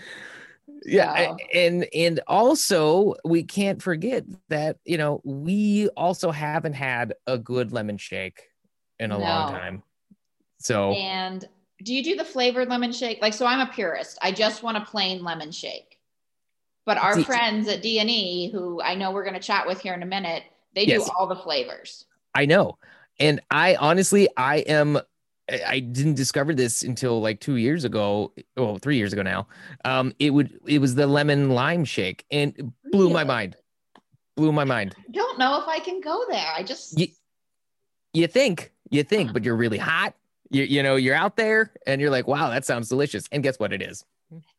Yeah. 0.83 1.35
And, 1.53 1.87
and 1.93 2.19
also 2.25 3.13
we 3.23 3.43
can't 3.43 3.81
forget 3.81 4.25
that, 4.47 4.77
you 4.85 4.97
know, 4.97 5.21
we 5.23 5.89
also 5.89 6.31
haven't 6.31 6.73
had 6.73 7.13
a 7.27 7.37
good 7.37 7.71
lemon 7.71 7.97
shake 7.97 8.49
in 8.99 9.11
a 9.11 9.17
no. 9.17 9.23
long 9.23 9.51
time. 9.51 9.83
So, 10.59 10.91
and 10.91 11.47
do 11.83 11.93
you 11.93 12.03
do 12.03 12.15
the 12.15 12.25
flavored 12.25 12.67
lemon 12.69 12.91
shake? 12.91 13.21
Like, 13.21 13.33
so 13.33 13.45
I'm 13.45 13.61
a 13.61 13.71
purist. 13.71 14.17
I 14.21 14.31
just 14.31 14.63
want 14.63 14.77
a 14.77 14.81
plain 14.81 15.23
lemon 15.23 15.51
shake. 15.51 15.88
But 16.89 16.97
our 16.97 17.21
friends 17.21 17.67
at 17.67 17.83
D 17.83 17.99
and 17.99 18.09
E, 18.09 18.49
who 18.49 18.81
I 18.81 18.95
know 18.95 19.11
we're 19.11 19.23
going 19.23 19.35
to 19.35 19.39
chat 19.39 19.67
with 19.67 19.79
here 19.79 19.93
in 19.93 20.01
a 20.01 20.07
minute, 20.07 20.41
they 20.73 20.87
yes. 20.87 21.05
do 21.05 21.11
all 21.15 21.27
the 21.27 21.35
flavors. 21.35 22.05
I 22.33 22.47
know, 22.47 22.79
and 23.19 23.39
I 23.51 23.75
honestly, 23.75 24.27
I 24.35 24.61
am. 24.61 24.99
I 25.67 25.81
didn't 25.81 26.15
discover 26.15 26.55
this 26.55 26.81
until 26.81 27.21
like 27.21 27.41
two 27.41 27.57
years 27.57 27.83
ago. 27.85 28.33
Well, 28.57 28.79
three 28.79 28.97
years 28.97 29.13
ago 29.13 29.21
now. 29.21 29.47
Um, 29.85 30.15
it 30.17 30.31
would 30.31 30.59
it 30.65 30.79
was 30.79 30.95
the 30.95 31.05
lemon 31.05 31.51
lime 31.51 31.85
shake, 31.85 32.25
and 32.31 32.57
it 32.57 32.65
blew 32.91 33.01
really? 33.01 33.13
my 33.13 33.23
mind. 33.23 33.55
Blew 34.35 34.51
my 34.51 34.63
mind. 34.63 34.95
I 34.97 35.11
don't 35.11 35.37
know 35.37 35.61
if 35.61 35.67
I 35.67 35.77
can 35.77 36.01
go 36.01 36.25
there. 36.27 36.51
I 36.57 36.63
just 36.63 36.97
you, 36.97 37.05
you 38.15 38.25
think 38.25 38.71
you 38.89 39.03
think, 39.03 39.31
but 39.31 39.43
you're 39.43 39.55
really 39.55 39.77
hot 39.77 40.15
you, 40.49 40.63
you 40.63 40.81
know, 40.81 40.95
you're 40.95 41.13
out 41.13 41.35
there 41.35 41.71
and 41.85 42.01
you're 42.01 42.09
like, 42.09 42.27
wow, 42.27 42.49
that 42.49 42.65
sounds 42.65 42.89
delicious. 42.89 43.25
And 43.31 43.43
guess 43.43 43.59
what 43.59 43.71
it 43.71 43.83
is? 43.83 44.03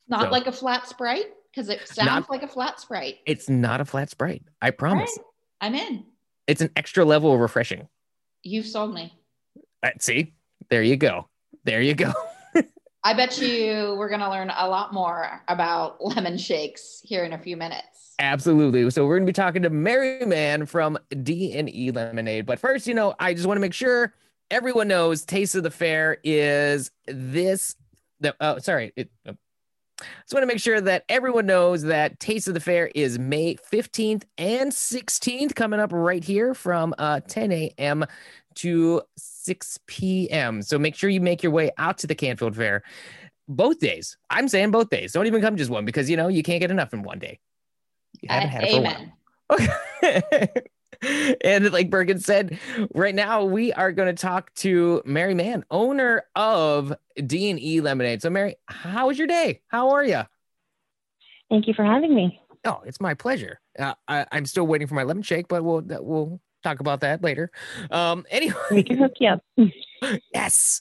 Not 0.06 0.26
so, 0.26 0.30
like 0.30 0.46
a 0.46 0.52
flat 0.52 0.86
sprite 0.86 1.32
because 1.52 1.68
it 1.68 1.80
sounds 1.88 2.06
not, 2.06 2.30
like 2.30 2.42
a 2.42 2.48
flat 2.48 2.80
sprite. 2.80 3.18
It's 3.26 3.48
not 3.48 3.80
a 3.80 3.84
flat 3.84 4.10
sprite. 4.10 4.42
I 4.60 4.70
promise. 4.70 5.12
Right. 5.16 5.26
I'm 5.60 5.74
in. 5.74 6.04
It's 6.46 6.60
an 6.60 6.70
extra 6.76 7.04
level 7.04 7.32
of 7.32 7.40
refreshing. 7.40 7.88
You've 8.42 8.66
sold 8.66 8.94
me. 8.94 9.12
Uh, 9.82 9.90
see, 9.98 10.34
there 10.68 10.82
you 10.82 10.96
go. 10.96 11.28
There 11.64 11.82
you 11.82 11.94
go. 11.94 12.12
I 13.04 13.14
bet 13.14 13.40
you 13.40 13.94
we're 13.98 14.08
going 14.08 14.20
to 14.20 14.28
learn 14.28 14.50
a 14.54 14.68
lot 14.68 14.92
more 14.92 15.42
about 15.48 16.04
lemon 16.04 16.36
shakes 16.36 17.00
here 17.02 17.24
in 17.24 17.32
a 17.32 17.38
few 17.38 17.56
minutes. 17.56 18.14
Absolutely. 18.18 18.90
So 18.90 19.06
we're 19.06 19.16
going 19.16 19.26
to 19.26 19.30
be 19.30 19.34
talking 19.34 19.62
to 19.62 19.70
Mary 19.70 20.24
Mann 20.26 20.66
from 20.66 20.98
D 21.22 21.56
and 21.56 21.74
E 21.74 21.90
Lemonade. 21.90 22.44
But 22.44 22.58
first, 22.58 22.86
you 22.86 22.94
know, 22.94 23.14
I 23.18 23.32
just 23.32 23.46
want 23.46 23.56
to 23.56 23.62
make 23.62 23.72
sure 23.72 24.12
everyone 24.50 24.88
knows 24.88 25.24
Taste 25.24 25.54
of 25.54 25.62
the 25.62 25.70
Fair 25.70 26.18
is 26.22 26.90
this. 27.06 27.76
The, 28.20 28.36
oh, 28.40 28.58
sorry. 28.58 28.92
It, 28.96 29.10
oh. 30.00 30.06
Just 30.22 30.34
want 30.34 30.42
to 30.42 30.46
make 30.46 30.60
sure 30.60 30.80
that 30.80 31.04
everyone 31.08 31.46
knows 31.46 31.82
that 31.82 32.18
Taste 32.20 32.48
of 32.48 32.54
the 32.54 32.60
Fair 32.60 32.90
is 32.94 33.18
May 33.18 33.56
15th 33.56 34.24
and 34.38 34.72
16th, 34.72 35.54
coming 35.54 35.80
up 35.80 35.90
right 35.92 36.22
here 36.22 36.54
from 36.54 36.94
uh, 36.98 37.20
10 37.20 37.52
a.m. 37.52 38.04
to 38.56 39.02
6 39.16 39.78
p.m. 39.86 40.62
So 40.62 40.78
make 40.78 40.94
sure 40.94 41.10
you 41.10 41.20
make 41.20 41.42
your 41.42 41.52
way 41.52 41.70
out 41.78 41.98
to 41.98 42.06
the 42.06 42.14
Canfield 42.14 42.56
Fair 42.56 42.82
both 43.48 43.80
days. 43.80 44.16
I'm 44.30 44.48
saying 44.48 44.70
both 44.70 44.90
days. 44.90 45.12
Don't 45.12 45.26
even 45.26 45.40
come 45.42 45.56
just 45.56 45.70
one 45.70 45.84
because 45.84 46.08
you 46.08 46.16
know 46.16 46.28
you 46.28 46.42
can't 46.42 46.60
get 46.60 46.70
enough 46.70 46.94
in 46.94 47.02
one 47.02 47.18
day. 47.18 47.40
You 48.20 48.28
haven't 48.30 48.48
uh, 48.48 48.52
had 48.52 48.62
it 48.64 48.70
amen. 48.74 49.12
for 49.48 49.56
one. 49.56 49.68
Okay. 50.00 50.48
and 51.02 51.72
like 51.72 51.90
Bergen 51.90 52.20
said, 52.20 52.58
right 52.94 53.14
now 53.14 53.44
we 53.44 53.72
are 53.72 53.92
going 53.92 54.14
to 54.14 54.20
talk 54.20 54.52
to 54.56 55.02
Mary 55.04 55.34
Mann, 55.34 55.64
owner 55.70 56.24
of 56.34 56.92
D 57.26 57.50
and 57.50 57.60
E 57.60 57.80
Lemonade. 57.80 58.22
So, 58.22 58.30
Mary, 58.30 58.56
how 58.66 59.08
was 59.08 59.18
your 59.18 59.26
day? 59.26 59.62
How 59.68 59.90
are 59.90 60.04
you? 60.04 60.22
Thank 61.48 61.66
you 61.66 61.74
for 61.74 61.84
having 61.84 62.14
me. 62.14 62.40
Oh, 62.64 62.82
it's 62.84 63.00
my 63.00 63.14
pleasure. 63.14 63.60
Uh, 63.78 63.94
I, 64.06 64.26
am 64.32 64.46
still 64.46 64.66
waiting 64.66 64.86
for 64.86 64.94
my 64.94 65.02
lemon 65.02 65.22
shake, 65.22 65.48
but 65.48 65.64
we'll 65.64 65.82
we'll 65.84 66.40
talk 66.62 66.80
about 66.80 67.00
that 67.00 67.22
later. 67.22 67.50
Um, 67.90 68.26
anyway, 68.30 68.54
we 68.70 68.82
can 68.82 68.98
hook 68.98 69.14
you 69.18 69.28
up. 69.30 69.42
yes. 70.34 70.80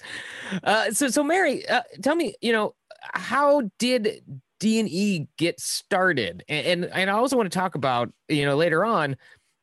Uh, 0.63 0.91
so, 0.91 1.07
so 1.09 1.23
Mary, 1.23 1.67
uh, 1.67 1.81
tell 2.01 2.15
me, 2.15 2.35
you 2.41 2.51
know, 2.51 2.75
how 3.13 3.63
did 3.79 4.21
D 4.59 4.79
and 4.79 4.89
E 4.89 5.27
get 5.37 5.59
started? 5.59 6.43
And, 6.49 6.83
and 6.83 6.85
and 6.93 7.09
I 7.09 7.13
also 7.13 7.37
want 7.37 7.51
to 7.51 7.57
talk 7.57 7.75
about, 7.75 8.11
you 8.27 8.45
know, 8.45 8.55
later 8.55 8.83
on 8.83 9.15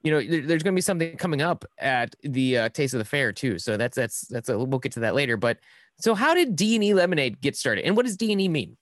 you 0.06 0.12
know, 0.12 0.20
there, 0.20 0.42
there's 0.42 0.62
going 0.62 0.72
to 0.72 0.76
be 0.76 0.82
something 0.82 1.16
coming 1.16 1.42
up 1.42 1.64
at 1.78 2.14
the 2.22 2.58
uh, 2.58 2.68
Taste 2.68 2.94
of 2.94 2.98
the 2.98 3.04
Fair 3.04 3.32
too. 3.32 3.58
So 3.58 3.76
that's 3.76 3.96
that's 3.96 4.20
that's 4.28 4.48
a 4.48 4.56
we'll 4.56 4.78
get 4.78 4.92
to 4.92 5.00
that 5.00 5.16
later. 5.16 5.36
But 5.36 5.58
so 5.98 6.14
how 6.14 6.32
did 6.32 6.54
D 6.54 6.76
and 6.76 6.84
E 6.84 6.94
Lemonade 6.94 7.40
get 7.40 7.56
started, 7.56 7.84
and 7.84 7.96
what 7.96 8.06
does 8.06 8.16
D 8.16 8.30
and 8.30 8.40
E 8.40 8.48
mean? 8.48 8.76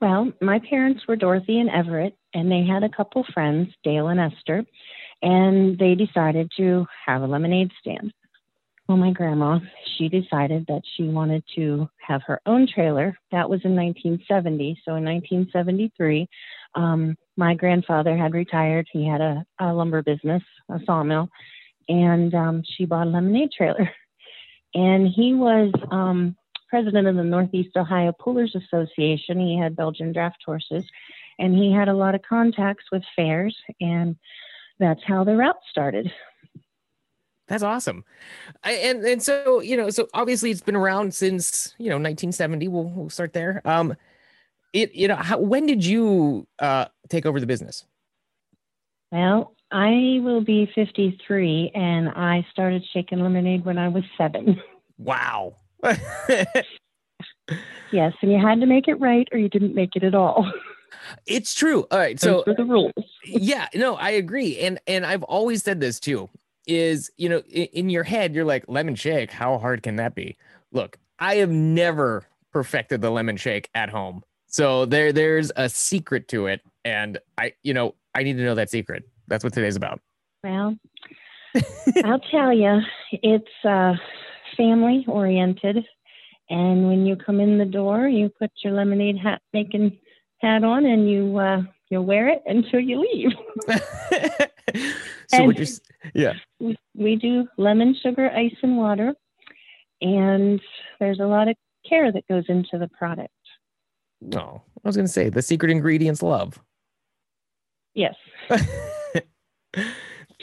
Well, 0.00 0.32
my 0.40 0.60
parents 0.60 1.02
were 1.08 1.16
Dorothy 1.16 1.58
and 1.58 1.68
Everett, 1.68 2.16
and 2.32 2.50
they 2.50 2.64
had 2.64 2.84
a 2.84 2.88
couple 2.88 3.26
friends, 3.34 3.68
Dale 3.82 4.08
and 4.08 4.20
Esther, 4.20 4.64
and 5.22 5.76
they 5.76 5.96
decided 5.96 6.50
to 6.56 6.86
have 7.04 7.22
a 7.22 7.26
lemonade 7.26 7.72
stand. 7.80 8.12
Well, 8.90 8.96
my 8.96 9.12
grandma, 9.12 9.60
she 9.96 10.08
decided 10.08 10.66
that 10.66 10.82
she 10.96 11.04
wanted 11.04 11.44
to 11.54 11.88
have 12.04 12.22
her 12.26 12.40
own 12.44 12.66
trailer. 12.66 13.16
That 13.30 13.48
was 13.48 13.60
in 13.62 13.76
1970. 13.76 14.82
So 14.84 14.96
in 14.96 15.04
1973, 15.04 16.28
um, 16.74 17.16
my 17.36 17.54
grandfather 17.54 18.16
had 18.16 18.34
retired. 18.34 18.88
He 18.92 19.06
had 19.06 19.20
a, 19.20 19.46
a 19.60 19.72
lumber 19.72 20.02
business, 20.02 20.42
a 20.68 20.80
sawmill, 20.84 21.28
and 21.88 22.34
um, 22.34 22.64
she 22.66 22.84
bought 22.84 23.06
a 23.06 23.10
lemonade 23.10 23.52
trailer. 23.56 23.88
And 24.74 25.06
he 25.06 25.34
was 25.34 25.72
um, 25.92 26.36
president 26.68 27.06
of 27.06 27.14
the 27.14 27.22
Northeast 27.22 27.76
Ohio 27.76 28.12
Pullers 28.12 28.56
Association. 28.56 29.38
He 29.38 29.56
had 29.56 29.76
Belgian 29.76 30.12
draft 30.12 30.42
horses, 30.44 30.84
and 31.38 31.54
he 31.54 31.72
had 31.72 31.88
a 31.88 31.94
lot 31.94 32.16
of 32.16 32.22
contacts 32.22 32.86
with 32.90 33.02
fairs, 33.14 33.56
and 33.80 34.16
that's 34.80 35.02
how 35.04 35.22
the 35.22 35.36
route 35.36 35.58
started. 35.70 36.12
That's 37.50 37.64
awesome, 37.64 38.04
I, 38.62 38.74
and 38.74 39.04
and 39.04 39.20
so 39.20 39.60
you 39.60 39.76
know, 39.76 39.90
so 39.90 40.06
obviously 40.14 40.52
it's 40.52 40.60
been 40.60 40.76
around 40.76 41.12
since 41.12 41.74
you 41.78 41.86
know 41.86 41.96
1970. 41.96 42.68
We'll 42.68 42.84
we'll 42.84 43.10
start 43.10 43.32
there. 43.32 43.60
Um, 43.64 43.96
it 44.72 44.94
you 44.94 45.08
know, 45.08 45.16
how, 45.16 45.38
when 45.38 45.66
did 45.66 45.84
you 45.84 46.46
uh 46.60 46.84
take 47.08 47.26
over 47.26 47.40
the 47.40 47.48
business? 47.48 47.86
Well, 49.10 49.56
I 49.72 50.20
will 50.22 50.42
be 50.42 50.70
53, 50.76 51.72
and 51.74 52.10
I 52.10 52.46
started 52.52 52.84
shaking 52.92 53.18
lemonade 53.18 53.64
when 53.64 53.78
I 53.78 53.88
was 53.88 54.04
seven. 54.16 54.62
Wow. 54.96 55.56
yes, 55.84 56.46
and 57.90 58.30
you 58.30 58.38
had 58.38 58.60
to 58.60 58.66
make 58.66 58.86
it 58.86 59.00
right, 59.00 59.26
or 59.32 59.38
you 59.38 59.48
didn't 59.48 59.74
make 59.74 59.96
it 59.96 60.04
at 60.04 60.14
all. 60.14 60.48
It's 61.26 61.54
true. 61.54 61.86
All 61.90 61.98
right, 61.98 62.20
so 62.20 62.44
the 62.46 62.64
rules. 62.64 62.92
yeah, 63.24 63.66
no, 63.74 63.96
I 63.96 64.10
agree, 64.10 64.58
and 64.58 64.78
and 64.86 65.04
I've 65.04 65.24
always 65.24 65.64
said 65.64 65.80
this 65.80 65.98
too. 65.98 66.28
Is 66.70 67.10
you 67.16 67.28
know, 67.28 67.42
in, 67.48 67.66
in 67.72 67.90
your 67.90 68.04
head, 68.04 68.32
you're 68.34 68.44
like 68.44 68.64
lemon 68.68 68.94
shake. 68.94 69.32
How 69.32 69.58
hard 69.58 69.82
can 69.82 69.96
that 69.96 70.14
be? 70.14 70.36
Look, 70.70 70.98
I 71.18 71.36
have 71.36 71.50
never 71.50 72.26
perfected 72.52 73.00
the 73.00 73.10
lemon 73.10 73.36
shake 73.36 73.68
at 73.74 73.90
home, 73.90 74.22
so 74.46 74.86
there 74.86 75.12
there's 75.12 75.50
a 75.56 75.68
secret 75.68 76.28
to 76.28 76.46
it, 76.46 76.60
and 76.84 77.18
I 77.36 77.54
you 77.64 77.74
know 77.74 77.96
I 78.14 78.22
need 78.22 78.36
to 78.36 78.44
know 78.44 78.54
that 78.54 78.70
secret. 78.70 79.02
That's 79.26 79.42
what 79.42 79.52
today's 79.52 79.74
about. 79.74 80.00
Well, 80.44 80.76
I'll 82.04 82.20
tell 82.30 82.52
you, 82.52 82.80
it's 83.10 83.64
uh, 83.64 83.94
family 84.56 85.04
oriented. 85.08 85.84
And 86.48 86.88
when 86.88 87.06
you 87.06 87.16
come 87.16 87.40
in 87.40 87.58
the 87.58 87.64
door, 87.64 88.08
you 88.08 88.28
put 88.28 88.50
your 88.62 88.74
lemonade 88.74 89.18
hat 89.18 89.40
making 89.52 89.98
hat 90.38 90.64
on 90.64 90.84
and 90.84 91.10
you 91.10 91.36
uh, 91.38 91.62
you 91.90 92.02
wear 92.02 92.28
it 92.28 92.42
until 92.46 92.80
you 92.80 93.00
leave. 93.00 93.32
so 95.28 95.44
what 95.44 95.58
you're, 95.58 95.66
yeah. 96.14 96.34
We, 96.58 96.76
we 96.94 97.16
do 97.16 97.48
lemon, 97.56 97.96
sugar, 98.02 98.30
ice, 98.30 98.56
and 98.62 98.76
water. 98.76 99.14
And 100.00 100.60
there's 100.98 101.20
a 101.20 101.26
lot 101.26 101.48
of 101.48 101.56
care 101.88 102.10
that 102.12 102.26
goes 102.28 102.44
into 102.48 102.78
the 102.78 102.88
product. 102.88 103.32
No, 104.20 104.40
oh, 104.40 104.62
I 104.84 104.88
was 104.88 104.96
going 104.96 105.06
to 105.06 105.12
say 105.12 105.28
the 105.28 105.42
secret 105.42 105.70
ingredients 105.70 106.22
love. 106.22 106.60
Yes. 107.94 108.14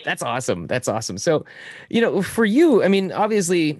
That's 0.05 0.23
awesome. 0.23 0.67
That's 0.67 0.87
awesome. 0.87 1.17
So, 1.17 1.45
you 1.89 2.01
know, 2.01 2.21
for 2.21 2.45
you, 2.45 2.83
I 2.83 2.87
mean, 2.87 3.11
obviously, 3.11 3.79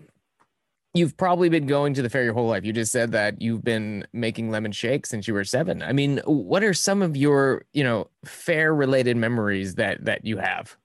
you've 0.98 1.16
probably 1.16 1.50
been 1.50 1.68
going 1.68 1.94
to 1.94 2.02
the 2.02 2.10
fair 2.10 2.24
your 2.24 2.34
whole 2.34 2.48
life. 2.48 2.66
You 2.66 2.74
just 2.74 2.92
said 2.92 3.12
that 3.12 3.42
you've 3.42 3.64
been 3.64 4.06
making 4.14 4.50
lemon 4.50 4.72
shakes 4.72 5.10
since 5.10 5.28
you 5.28 5.34
were 5.34 5.44
seven. 5.44 5.82
I 5.82 5.94
mean, 5.94 6.20
what 6.26 6.64
are 6.64 6.74
some 6.74 7.02
of 7.02 7.16
your, 7.16 7.66
you 7.74 7.84
know, 7.84 8.10
fair 8.26 8.74
related 8.74 9.18
memories 9.18 9.76
that 9.76 10.04
that 10.06 10.26
you 10.26 10.38
have? 10.38 10.76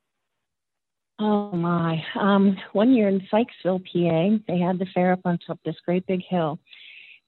Oh 1.18 1.52
my! 1.52 2.04
Um, 2.18 2.56
one 2.72 2.92
year 2.92 3.08
in 3.08 3.20
Sykesville, 3.32 3.84
PA, 3.84 4.42
they 4.48 4.58
had 4.58 4.78
the 4.78 4.86
fair 4.86 5.12
up 5.12 5.20
on 5.24 5.38
top 5.38 5.58
of 5.58 5.64
this 5.64 5.80
great 5.84 6.06
big 6.06 6.22
hill, 6.28 6.58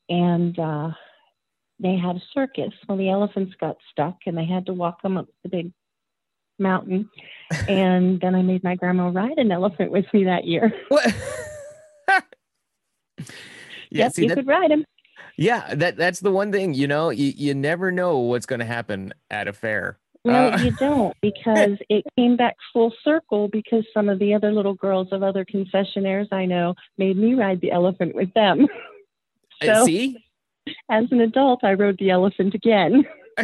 and 0.09 0.59
uh, 0.59 0.91
they 1.79 1.97
had 1.97 2.17
a 2.17 2.23
circus. 2.33 2.73
Well, 2.89 2.99
the 2.99 3.11
elephants 3.11 3.55
got 3.61 3.77
stuck, 3.93 4.19
and 4.27 4.37
they 4.37 4.47
had 4.47 4.67
to 4.67 4.73
walk 4.73 5.03
them 5.03 5.17
up 5.17 5.29
the 5.43 5.49
big 5.49 5.73
mountain. 6.59 7.09
and 7.69 8.21
then 8.21 8.35
I 8.35 8.43
made 8.43 8.65
my 8.65 8.75
grandma 8.75 9.09
ride 9.09 9.39
an 9.39 9.53
elephant 9.53 9.91
with 9.91 10.07
me 10.13 10.25
that 10.25 10.45
year. 10.45 10.73
What? 10.89 11.15
yeah, 13.95 14.05
yep, 14.05 14.13
see, 14.13 14.23
you 14.23 14.29
that, 14.29 14.35
could 14.35 14.47
ride 14.47 14.71
him. 14.71 14.85
Yeah, 15.37 15.75
that 15.75 15.97
that's 15.97 16.21
the 16.21 16.31
one 16.31 16.53
thing, 16.53 16.75
you 16.75 16.87
know, 16.87 17.11
you, 17.11 17.33
you 17.37 17.55
never 17.55 17.91
know 17.91 18.19
what's 18.19 18.47
going 18.47 18.59
to 18.59 18.67
happen 18.67 19.15
at 19.31 19.49
a 19.49 19.53
fair. 19.53 19.99
No, 20.25 20.49
uh, 20.49 20.59
you 20.59 20.71
don't, 20.79 21.17
because 21.21 21.79
it 21.89 22.05
came 22.17 22.37
back 22.37 22.57
full 22.73 22.93
circle 23.05 23.49
because 23.49 23.85
some 23.95 24.09
of 24.09 24.19
the 24.19 24.35
other 24.35 24.53
little 24.53 24.75
girls 24.75 25.09
of 25.13 25.23
other 25.23 25.45
concessionaires 25.45 26.33
I 26.33 26.47
know 26.47 26.75
made 26.99 27.17
me 27.17 27.35
ride 27.35 27.61
the 27.61 27.71
elephant 27.71 28.15
with 28.15 28.33
them. 28.35 28.67
so, 29.63 29.85
see? 29.85 30.25
As 30.91 31.05
an 31.11 31.21
adult, 31.21 31.63
I 31.63 31.75
rode 31.75 31.99
the 31.99 32.11
elephant 32.11 32.55
again. 32.55 33.05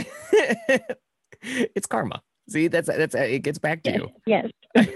it's 1.42 1.86
karma. 1.86 2.22
See, 2.48 2.68
that's 2.68 2.88
that's 2.88 3.14
it 3.14 3.42
gets 3.42 3.58
back 3.58 3.82
to 3.84 3.90
yes, 3.90 4.00
you. 4.00 4.10
Yes. 4.74 4.88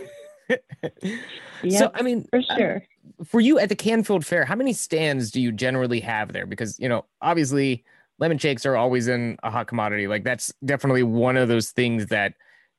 so 1.71 1.91
I 1.95 2.03
mean, 2.03 2.27
for 2.31 2.43
sure. 2.57 2.77
Uh, 2.77 3.25
for 3.25 3.41
you 3.41 3.59
at 3.59 3.69
the 3.69 3.77
Canfield 3.77 4.25
Fair, 4.25 4.45
how 4.45 4.57
many 4.57 4.73
stands 4.73 5.31
do 5.31 5.41
you 5.41 5.53
generally 5.53 6.01
have 6.01 6.33
there? 6.33 6.47
Because 6.47 6.79
you 6.79 6.89
know, 6.89 7.05
obviously, 7.23 7.85
lemon 8.19 8.39
shakes 8.39 8.67
are 8.67 8.77
always 8.77 9.09
in 9.09 9.37
a 9.43 9.51
hot 9.51 9.67
commodity. 9.67 10.07
Like 10.07 10.25
that's 10.25 10.53
definitely 10.65 11.03
one 11.03 11.37
of 11.37 11.49
those 11.49 11.71
things 11.71 12.07
that 12.07 12.35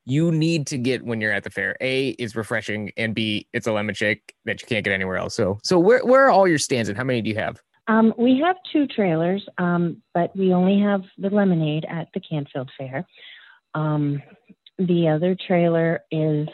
you 0.06 0.32
need 0.32 0.68
to 0.68 0.78
get 0.78 1.04
when 1.04 1.20
you're 1.20 1.32
at 1.32 1.44
the 1.44 1.50
fair. 1.50 1.76
A 1.82 2.10
is 2.10 2.36
refreshing, 2.36 2.92
and 2.98 3.16
B 3.16 3.48
it's 3.54 3.68
a 3.68 3.72
lemon 3.72 3.96
shake 3.96 4.36
that 4.46 4.62
you 4.62 4.68
can't 4.68 4.84
get 4.84 4.94
anywhere 4.94 5.18
else. 5.18 5.36
So, 5.36 5.58
so 5.64 5.80
where 5.80 6.06
where 6.06 6.26
are 6.26 6.30
all 6.30 6.48
your 6.48 6.60
stands, 6.60 6.90
and 6.90 6.98
how 6.98 7.04
many 7.04 7.22
do 7.22 7.30
you 7.30 7.36
have? 7.36 7.62
Um, 7.88 8.14
we 8.18 8.40
have 8.44 8.56
two 8.72 8.88
trailers, 8.88 9.48
um, 9.58 10.02
but 10.14 10.36
we 10.36 10.54
only 10.54 10.80
have 10.82 11.04
the 11.18 11.30
lemonade 11.30 11.86
at 11.88 12.08
the 12.14 12.20
Canfield 12.20 12.72
Fair. 12.78 13.06
Um, 13.76 14.24
the 14.80 15.08
other 15.08 15.36
trailer 15.48 16.02
is 16.12 16.48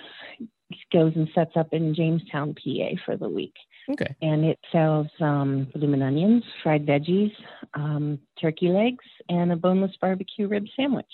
goes 0.91 1.13
and 1.15 1.29
sets 1.33 1.51
up 1.55 1.73
in 1.73 1.93
Jamestown, 1.93 2.55
PA 2.55 2.95
for 3.05 3.17
the 3.17 3.29
week. 3.29 3.55
Okay. 3.89 4.15
And 4.21 4.45
it 4.45 4.59
sells 4.71 5.07
um, 5.19 5.67
bloomin' 5.73 6.01
onions, 6.01 6.43
fried 6.61 6.85
veggies, 6.85 7.31
um, 7.73 8.19
turkey 8.39 8.69
legs, 8.69 9.03
and 9.29 9.51
a 9.51 9.55
boneless 9.55 9.95
barbecue 9.99 10.47
rib 10.47 10.65
sandwich, 10.75 11.05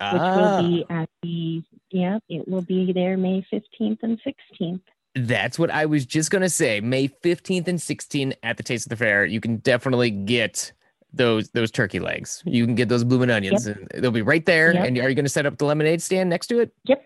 ah. 0.00 0.12
which 0.12 0.22
will 0.22 0.68
be 0.68 0.86
ah. 0.90 1.02
at 1.02 1.08
the 1.22 1.62
yeah, 1.90 2.18
it 2.28 2.48
will 2.48 2.62
be 2.62 2.92
there 2.92 3.16
May 3.16 3.46
fifteenth 3.50 4.00
and 4.02 4.18
sixteenth. 4.24 4.82
That's 5.14 5.58
what 5.58 5.70
I 5.70 5.86
was 5.86 6.06
just 6.06 6.30
gonna 6.30 6.48
say. 6.48 6.80
May 6.80 7.08
fifteenth 7.08 7.68
and 7.68 7.80
sixteenth 7.80 8.34
at 8.42 8.56
the 8.56 8.62
Taste 8.62 8.86
of 8.86 8.90
the 8.90 8.96
Fair, 8.96 9.24
you 9.24 9.40
can 9.40 9.58
definitely 9.58 10.10
get 10.10 10.72
those 11.12 11.50
those 11.50 11.70
turkey 11.70 12.00
legs. 12.00 12.42
You 12.44 12.64
can 12.64 12.74
get 12.74 12.88
those 12.88 13.04
blooming 13.04 13.30
onions, 13.30 13.66
yep. 13.66 13.76
and 13.76 14.02
they'll 14.02 14.10
be 14.10 14.22
right 14.22 14.44
there. 14.44 14.74
Yep. 14.74 14.84
And 14.84 14.98
are 14.98 15.08
you 15.08 15.14
going 15.14 15.24
to 15.24 15.30
set 15.30 15.46
up 15.46 15.58
the 15.58 15.64
lemonade 15.64 16.02
stand 16.02 16.30
next 16.30 16.48
to 16.48 16.60
it? 16.60 16.72
Yep. 16.84 17.04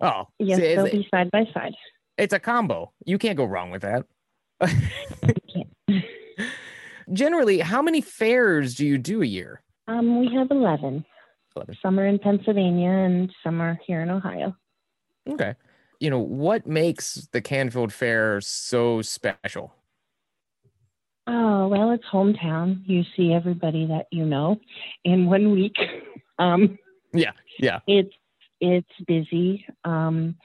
Oh, 0.00 0.28
yes, 0.38 0.58
see, 0.58 0.74
they'll 0.74 0.84
be 0.84 1.08
side 1.10 1.30
by 1.30 1.44
side. 1.54 1.74
It's 2.18 2.32
a 2.32 2.38
combo. 2.38 2.92
You 3.04 3.18
can't 3.18 3.36
go 3.36 3.44
wrong 3.44 3.70
with 3.70 3.82
that. 3.82 4.06
Generally, 7.12 7.60
how 7.60 7.82
many 7.82 8.00
fairs 8.00 8.74
do 8.74 8.86
you 8.86 8.98
do 8.98 9.22
a 9.22 9.26
year? 9.26 9.62
Um, 9.86 10.18
we 10.18 10.32
have 10.34 10.50
11. 10.50 11.04
11. 11.54 11.76
Some 11.80 12.00
are 12.00 12.06
in 12.06 12.18
Pennsylvania 12.18 12.90
and 12.90 13.32
some 13.42 13.60
are 13.60 13.78
here 13.86 14.02
in 14.02 14.10
Ohio. 14.10 14.56
Okay. 15.28 15.54
You 16.00 16.10
know, 16.10 16.18
what 16.18 16.66
makes 16.66 17.28
the 17.32 17.40
Canfield 17.40 17.92
Fair 17.92 18.40
so 18.40 19.02
special? 19.02 19.74
Oh, 21.26 21.68
well, 21.68 21.90
it's 21.90 22.04
hometown. 22.12 22.82
You 22.86 23.02
see 23.16 23.32
everybody 23.32 23.86
that 23.86 24.06
you 24.12 24.24
know 24.24 24.60
in 25.04 25.26
one 25.26 25.52
week. 25.52 25.76
Um, 26.38 26.78
yeah, 27.14 27.30
yeah. 27.58 27.78
It's 27.86 28.12
it's 28.60 28.88
busy. 29.06 29.66
Um, 29.84 30.36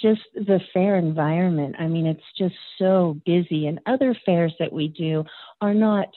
just 0.00 0.22
the 0.34 0.60
fair 0.72 0.96
environment. 0.96 1.76
I 1.78 1.86
mean, 1.86 2.06
it's 2.06 2.20
just 2.36 2.56
so 2.78 3.20
busy. 3.24 3.68
And 3.68 3.80
other 3.86 4.16
fairs 4.26 4.52
that 4.58 4.72
we 4.72 4.88
do 4.88 5.24
are 5.60 5.74
not 5.74 6.08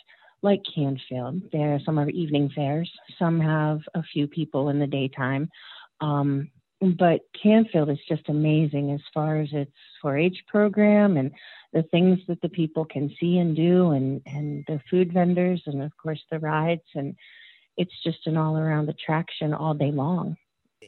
like 0.42 0.62
Canfield. 0.74 1.42
There, 1.52 1.80
some 1.86 2.00
are 2.00 2.10
evening 2.10 2.50
fairs. 2.56 2.92
Some 3.20 3.40
have 3.40 3.80
a 3.94 4.04
few 4.04 4.28
people 4.28 4.70
in 4.70 4.80
the 4.80 4.88
daytime. 4.88 5.50
Um, 6.02 6.50
but 6.80 7.22
Canfield 7.42 7.90
is 7.90 8.00
just 8.08 8.30
amazing 8.30 8.92
as 8.92 9.02
far 9.14 9.42
as 9.42 9.50
its 9.52 9.72
4-H 10.04 10.38
program 10.48 11.18
and 11.18 11.32
the 11.74 11.84
things 11.84 12.20
that 12.28 12.40
the 12.42 12.50
people 12.50 12.86
can 12.86 13.14
see 13.20 13.40
and 13.40 13.56
do 13.56 13.92
and 13.92 14.22
and 14.26 14.64
the 14.68 14.80
food 14.90 15.12
vendors 15.12 15.62
and 15.66 15.82
of 15.82 15.92
course 15.98 16.22
the 16.32 16.40
rides 16.40 16.86
and 16.96 17.16
it's 17.78 18.04
just 18.04 18.26
an 18.28 18.38
all 18.38 18.58
around 18.58 18.90
attraction 18.90 19.54
all 19.54 19.74
day 19.74 19.92
long 19.92 20.38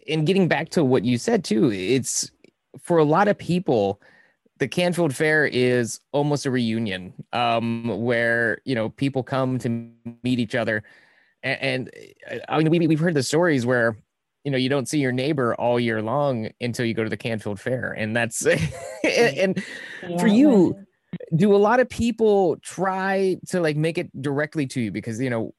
and 0.07 0.25
getting 0.25 0.47
back 0.47 0.69
to 0.69 0.83
what 0.83 1.03
you 1.03 1.17
said 1.17 1.43
too 1.43 1.71
it's 1.71 2.31
for 2.79 2.97
a 2.97 3.03
lot 3.03 3.27
of 3.27 3.37
people 3.37 4.01
the 4.59 4.67
Canfield 4.67 5.15
Fair 5.15 5.45
is 5.45 5.99
almost 6.11 6.45
a 6.45 6.51
reunion 6.51 7.13
um, 7.33 7.87
where 8.03 8.59
you 8.65 8.75
know 8.75 8.89
people 8.89 9.23
come 9.23 9.57
to 9.59 9.69
meet 10.23 10.39
each 10.39 10.53
other, 10.53 10.83
and, 11.41 11.89
and 12.29 12.41
I 12.47 12.59
mean 12.59 12.69
we 12.69 12.87
we've 12.87 12.99
heard 12.99 13.13
the 13.13 13.23
stories 13.23 13.65
where 13.65 13.97
you 14.43 14.51
know 14.51 14.57
you 14.57 14.69
don't 14.69 14.87
see 14.87 14.99
your 14.99 15.13
neighbor 15.13 15.55
all 15.55 15.79
year 15.79 16.01
long 16.01 16.49
until 16.61 16.85
you 16.85 16.93
go 16.93 17.03
to 17.03 17.09
the 17.09 17.17
Canfield 17.17 17.59
Fair, 17.59 17.93
and 17.93 18.15
that's 18.15 18.45
and 19.03 19.63
yeah, 20.07 20.17
for 20.19 20.27
you, 20.27 20.77
do 21.35 21.55
a 21.55 21.57
lot 21.57 21.79
of 21.79 21.89
people 21.89 22.57
try 22.57 23.37
to 23.47 23.61
like 23.61 23.77
make 23.77 23.97
it 23.97 24.09
directly 24.21 24.67
to 24.67 24.81
you? 24.81 24.91
Because 24.91 25.19
you 25.21 25.29
know, 25.29 25.53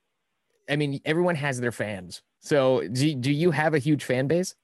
I 0.70 0.76
mean, 0.76 1.00
everyone 1.04 1.34
has 1.36 1.60
their 1.60 1.72
fans. 1.72 2.22
So 2.40 2.86
do 2.88 3.14
do 3.14 3.32
you 3.32 3.50
have 3.50 3.74
a 3.74 3.78
huge 3.78 4.04
fan 4.04 4.26
base? 4.26 4.54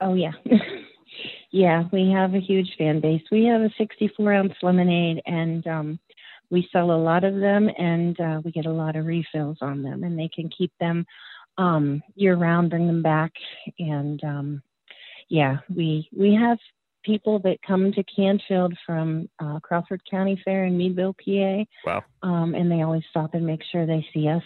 Oh 0.00 0.14
yeah. 0.14 0.32
yeah, 1.50 1.84
we 1.92 2.10
have 2.10 2.34
a 2.34 2.40
huge 2.40 2.74
fan 2.76 3.00
base. 3.00 3.22
We 3.30 3.44
have 3.44 3.62
a 3.62 3.70
64 3.78 4.32
ounce 4.32 4.54
lemonade, 4.62 5.22
and 5.26 5.66
um, 5.66 5.98
we 6.50 6.68
sell 6.72 6.90
a 6.90 7.00
lot 7.00 7.24
of 7.24 7.34
them, 7.36 7.70
and 7.78 8.18
uh, 8.20 8.40
we 8.44 8.50
get 8.52 8.66
a 8.66 8.72
lot 8.72 8.96
of 8.96 9.06
refills 9.06 9.58
on 9.60 9.82
them, 9.82 10.04
and 10.04 10.18
they 10.18 10.28
can 10.28 10.50
keep 10.56 10.72
them 10.80 11.06
um, 11.58 12.02
year 12.14 12.36
round, 12.36 12.70
bring 12.70 12.86
them 12.86 13.02
back, 13.02 13.32
and 13.78 14.22
um, 14.24 14.62
yeah, 15.28 15.58
we 15.74 16.08
we 16.16 16.34
have 16.34 16.58
people 17.06 17.38
that 17.38 17.62
come 17.66 17.92
to 17.92 18.04
Canfield 18.04 18.74
from 18.84 19.28
uh, 19.38 19.60
Crawford 19.60 20.02
County 20.10 20.40
Fair 20.44 20.64
in 20.64 20.76
Meadville, 20.76 21.14
PA. 21.14 21.64
Wow. 21.86 22.04
Um, 22.22 22.54
and 22.54 22.70
they 22.70 22.82
always 22.82 23.04
stop 23.10 23.32
and 23.34 23.46
make 23.46 23.62
sure 23.70 23.86
they 23.86 24.04
see 24.12 24.28
us. 24.28 24.42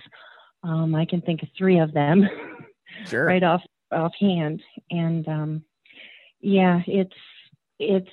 Um, 0.63 0.95
I 0.95 1.05
can 1.07 1.21
think 1.23 1.43
of 1.43 1.49
three 1.57 1.79
of 1.79 1.93
them 1.93 2.29
Sure. 3.07 3.25
right 3.25 3.43
off 3.43 3.63
offhand, 3.93 4.63
and 4.91 5.27
um, 5.29 5.65
yeah, 6.41 6.81
it's 6.87 7.15
it's 7.79 8.11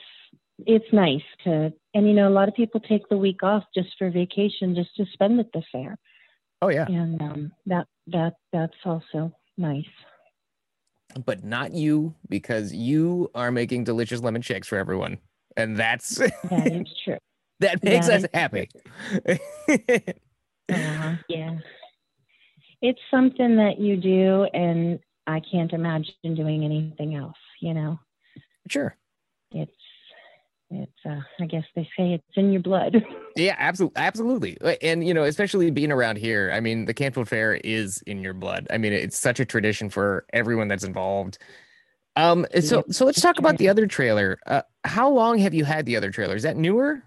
it's 0.66 0.86
nice 0.94 1.22
to, 1.44 1.72
and 1.94 2.08
you 2.08 2.13
know, 2.13 2.27
a 2.27 2.32
lot 2.32 2.48
of 2.48 2.56
people 2.56 2.80
take 2.80 3.08
the 3.10 3.18
week 3.18 3.44
off 3.44 3.63
just 3.75 3.89
for 3.98 4.10
vacation, 4.10 4.74
just 4.75 4.96
to 4.96 5.06
spend 5.13 5.39
at 5.39 5.51
the 5.51 5.62
fair, 5.72 5.98
Oh 6.62 6.70
yeah. 6.70 6.86
and 6.88 7.22
um, 7.22 7.51
that 7.66 7.88
that 8.08 8.34
that's 8.54 8.77
also 8.86 9.32
nice. 9.58 9.86
But 11.25 11.44
not 11.44 11.74
you 11.74 12.13
because 12.30 12.74
you 12.74 13.30
are 13.36 13.51
making 13.51 13.84
delicious 13.86 14.22
lemon 14.22 14.42
shakes 14.42 14.68
for 14.68 14.77
everyone. 14.77 15.18
And 15.56 15.75
that's 15.75 16.16
That 16.50 16.68
is 16.72 16.88
true. 17.04 17.18
that 17.60 17.84
makes 17.84 18.08
That 18.08 18.24
us 18.24 18.30
happy. 18.34 18.70
Uh, 20.70 21.16
yeah. 21.30 21.58
It's 22.81 23.00
something 23.10 23.55
that 23.57 23.79
you 23.79 23.98
do, 23.98 24.43
and 24.53 25.00
I 25.25 25.39
can't 25.39 25.74
imagine 25.74 26.13
doing 26.24 26.63
anything 26.63 27.15
else, 27.15 27.38
you 27.60 27.74
know? 27.74 28.00
sure. 28.69 28.96
It's, 29.51 29.72
it's, 30.69 30.91
uh, 31.05 31.22
I 31.39 31.46
guess 31.46 31.63
they 31.75 31.84
say 31.98 32.13
it's 32.13 32.38
in 32.38 32.51
your 32.51 32.62
blood. 32.62 33.03
Yeah, 33.38 33.55
absolutely, 33.60 34.01
absolutely, 34.01 34.57
and 34.81 35.07
you 35.07 35.13
know, 35.13 35.24
especially 35.24 35.69
being 35.69 35.91
around 35.91 36.17
here. 36.17 36.50
I 36.51 36.60
mean, 36.60 36.86
the 36.86 36.93
Canfield 36.96 37.29
Fair 37.29 37.53
is 37.53 38.01
in 38.07 38.24
your 38.24 38.34
blood. 38.34 38.65
I 38.72 38.79
mean, 38.79 38.93
it's 38.93 39.15
such 39.15 39.39
a 39.39 39.46
tradition 39.46 39.91
for 39.91 40.25
everyone 40.34 40.67
that's 40.67 40.84
involved. 40.84 41.38
Um, 42.15 42.48
so 42.60 42.84
so 42.89 43.05
let's 43.05 43.22
talk 43.22 43.38
about 43.38 43.60
the 43.60 43.69
other 43.69 43.86
trailer. 43.86 44.39
Uh, 44.48 44.63
how 44.86 45.07
long 45.12 45.38
have 45.38 45.53
you 45.53 45.65
had 45.65 45.86
the 45.86 45.96
other 45.98 46.10
trailer? 46.10 46.36
Is 46.36 46.41
that 46.41 46.57
newer? 46.57 47.03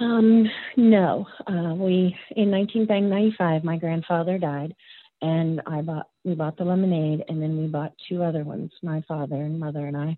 Um, 0.00 0.48
no, 0.76 1.26
uh, 1.46 1.74
we, 1.74 2.16
in 2.34 2.50
1995, 2.50 3.64
my 3.64 3.76
grandfather 3.76 4.38
died, 4.38 4.74
and 5.20 5.60
I 5.66 5.82
bought, 5.82 6.08
we 6.24 6.34
bought 6.34 6.56
the 6.56 6.64
lemonade, 6.64 7.22
and 7.28 7.40
then 7.42 7.58
we 7.58 7.66
bought 7.66 7.92
two 8.08 8.22
other 8.22 8.42
ones, 8.42 8.72
my 8.82 9.02
father 9.06 9.36
and 9.36 9.60
mother 9.60 9.86
and 9.86 9.96
I, 9.96 10.16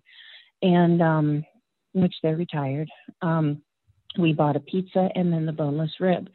and, 0.61 1.01
um, 1.01 1.45
which 1.91 2.15
they're 2.23 2.37
retired. 2.37 2.89
Um, 3.21 3.61
we 4.17 4.33
bought 4.33 4.55
a 4.55 4.61
pizza 4.61 5.09
and 5.15 5.31
then 5.31 5.45
the 5.45 5.51
boneless 5.51 5.91
rib. 5.99 6.29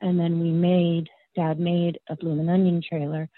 And 0.00 0.18
then 0.18 0.40
we 0.40 0.50
made, 0.50 1.08
dad 1.36 1.58
made 1.58 1.98
a 2.08 2.16
bloomin' 2.16 2.48
onion 2.48 2.82
trailer 2.86 3.28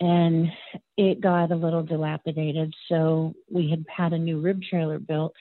and 0.00 0.48
it 0.96 1.20
got 1.20 1.52
a 1.52 1.56
little 1.56 1.82
dilapidated. 1.82 2.74
So 2.88 3.34
we 3.50 3.70
had 3.70 3.84
had 3.94 4.12
a 4.12 4.18
new 4.18 4.40
rib 4.40 4.62
trailer 4.62 4.98
built. 4.98 5.32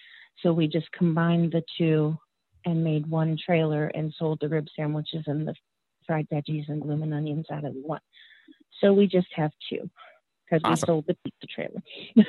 So 0.42 0.54
we 0.54 0.68
just 0.68 0.92
combined 0.92 1.52
the 1.52 1.64
two 1.78 2.18
and 2.66 2.84
made 2.84 3.08
one 3.08 3.38
trailer 3.44 3.88
and 3.88 4.14
sold 4.18 4.40
the 4.42 4.50
rib 4.50 4.68
sandwiches 4.76 5.24
and 5.28 5.48
the 5.48 5.56
fried 6.06 6.28
veggies 6.30 6.68
and 6.70 6.82
bloomin' 6.82 7.14
onions 7.14 7.46
out 7.52 7.66
of 7.66 7.74
one. 7.74 8.02
So 8.82 8.94
we 8.94 9.08
just 9.08 9.28
have 9.36 9.52
two 9.70 9.90
because 10.46 10.62
Awesome. 10.64 10.72
we 10.72 10.94
sold 10.94 11.06
the 11.08 11.18
pizza 11.24 11.48
trailer. 11.48 11.84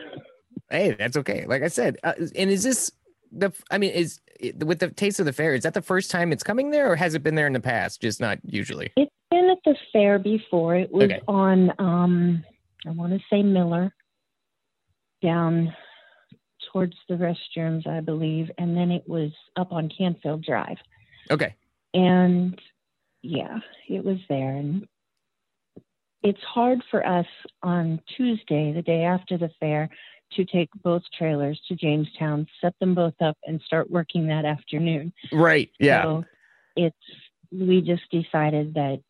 Hey, 0.71 0.97
that's 0.99 1.17
okay. 1.19 1.45
Like 1.47 1.63
I 1.63 1.69
said, 1.69 1.99
uh, 2.03 2.15
and 2.35 2.51
is 2.51 2.63
this 2.63 2.91
the? 3.31 3.53
I 3.71 3.77
mean, 3.77 3.91
is 3.91 4.21
with 4.65 4.79
the 4.79 4.89
Taste 4.89 5.21
of 5.21 5.27
the 5.27 5.33
Fair? 5.33 5.55
Is 5.55 5.63
that 5.65 5.75
the 5.75 5.83
first 5.83 6.11
time 6.11 6.33
it's 6.33 6.43
coming 6.43 6.71
there, 6.71 6.91
or 6.91 6.97
has 6.97 7.15
it 7.15 7.23
been 7.23 7.35
there 7.35 7.47
in 7.47 7.53
the 7.53 7.61
past? 7.61 8.01
Just 8.01 8.19
not 8.19 8.39
usually. 8.45 8.91
It's 8.97 9.11
been 9.31 9.51
at 9.51 9.59
the 9.65 9.77
fair 9.93 10.19
before. 10.19 10.75
It 10.75 10.91
was 10.91 11.05
Okay. 11.05 11.21
on, 11.29 11.71
um, 11.79 12.45
I 12.87 12.91
want 12.91 13.13
to 13.13 13.21
say 13.29 13.43
Miller, 13.43 13.95
down 15.23 15.75
towards 16.75 16.97
the 17.09 17.15
restrooms, 17.15 17.87
I 17.87 18.01
believe, 18.01 18.51
and 18.59 18.77
then 18.77 18.91
it 18.91 19.09
was 19.09 19.31
up 19.57 19.73
on 19.73 19.89
Canfield 19.97 20.45
Drive. 20.45 20.77
Okay. 21.31 21.55
And 21.95 22.61
yeah, 23.23 23.61
it 23.89 24.05
was 24.05 24.19
there. 24.29 24.57
And 24.57 24.87
it's 26.25 26.43
hard 26.43 26.83
for 26.91 27.07
us 27.07 27.27
on 27.63 28.01
Tuesday, 28.17 28.73
the 28.73 28.83
day 28.83 29.05
after 29.05 29.39
the 29.39 29.51
fair, 29.61 29.89
to 30.33 30.45
take 30.45 30.69
both 30.83 31.03
trailers 31.17 31.61
to 31.69 31.77
Jamestown, 31.77 32.47
set 32.61 32.75
them 32.81 32.95
both 32.95 33.15
up, 33.23 33.39
and 33.45 33.61
start 33.65 33.89
working 33.89 34.27
that 34.27 34.45
afternoon. 34.45 35.13
Right. 35.33 35.71
Yeah. 35.79 36.03
So 36.03 36.25
it's 36.77 36.97
we 37.53 37.83
just 37.83 38.11
decided 38.11 38.75
that 38.75 39.01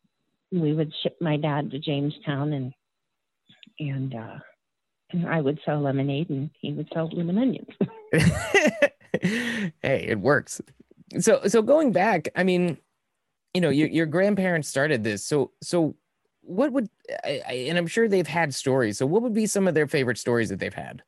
we 0.51 0.73
would 0.73 0.93
ship 1.01 1.17
my 1.19 1.37
dad 1.37 1.71
to 1.71 1.79
Jamestown 1.79 2.53
and 2.53 2.73
and 3.79 4.13
uh 4.13 4.37
and 5.11 5.27
I 5.27 5.41
would 5.41 5.59
sell 5.65 5.81
lemonade 5.81 6.29
and 6.29 6.49
he 6.59 6.73
would 6.73 6.89
sell 6.93 7.07
bloomin' 7.07 7.37
onions. 7.37 7.69
hey, 9.21 9.71
it 9.81 10.19
works. 10.19 10.61
So 11.19 11.41
so 11.47 11.61
going 11.61 11.91
back, 11.91 12.29
I 12.35 12.43
mean, 12.43 12.77
you 13.53 13.61
know, 13.61 13.69
your 13.69 13.87
your 13.87 14.05
grandparents 14.05 14.67
started 14.67 15.03
this. 15.03 15.23
So 15.23 15.51
so 15.61 15.95
what 16.41 16.71
would 16.71 16.89
I, 17.23 17.41
I, 17.47 17.53
and 17.69 17.77
I'm 17.77 17.87
sure 17.87 18.07
they've 18.07 18.27
had 18.27 18.53
stories. 18.53 18.97
So 18.97 19.05
what 19.05 19.21
would 19.21 19.33
be 19.33 19.47
some 19.47 19.67
of 19.67 19.73
their 19.73 19.87
favorite 19.87 20.17
stories 20.17 20.49
that 20.49 20.59
they've 20.59 20.73
had? 20.73 21.01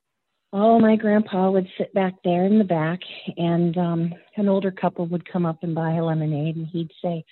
Oh, 0.54 0.80
my 0.80 0.96
grandpa 0.96 1.52
would 1.52 1.68
sit 1.78 1.94
back 1.94 2.14
there 2.24 2.46
in 2.46 2.58
the 2.58 2.64
back 2.64 3.00
and 3.38 3.78
um 3.78 4.14
an 4.38 4.48
older 4.48 4.72
couple 4.72 5.08
would 5.08 5.30
come 5.30 5.46
up 5.46 5.64
and 5.64 5.76
buy 5.76 5.96
a 5.96 6.04
lemonade 6.04 6.56
and 6.56 6.68
he'd 6.68 6.92
say 7.02 7.26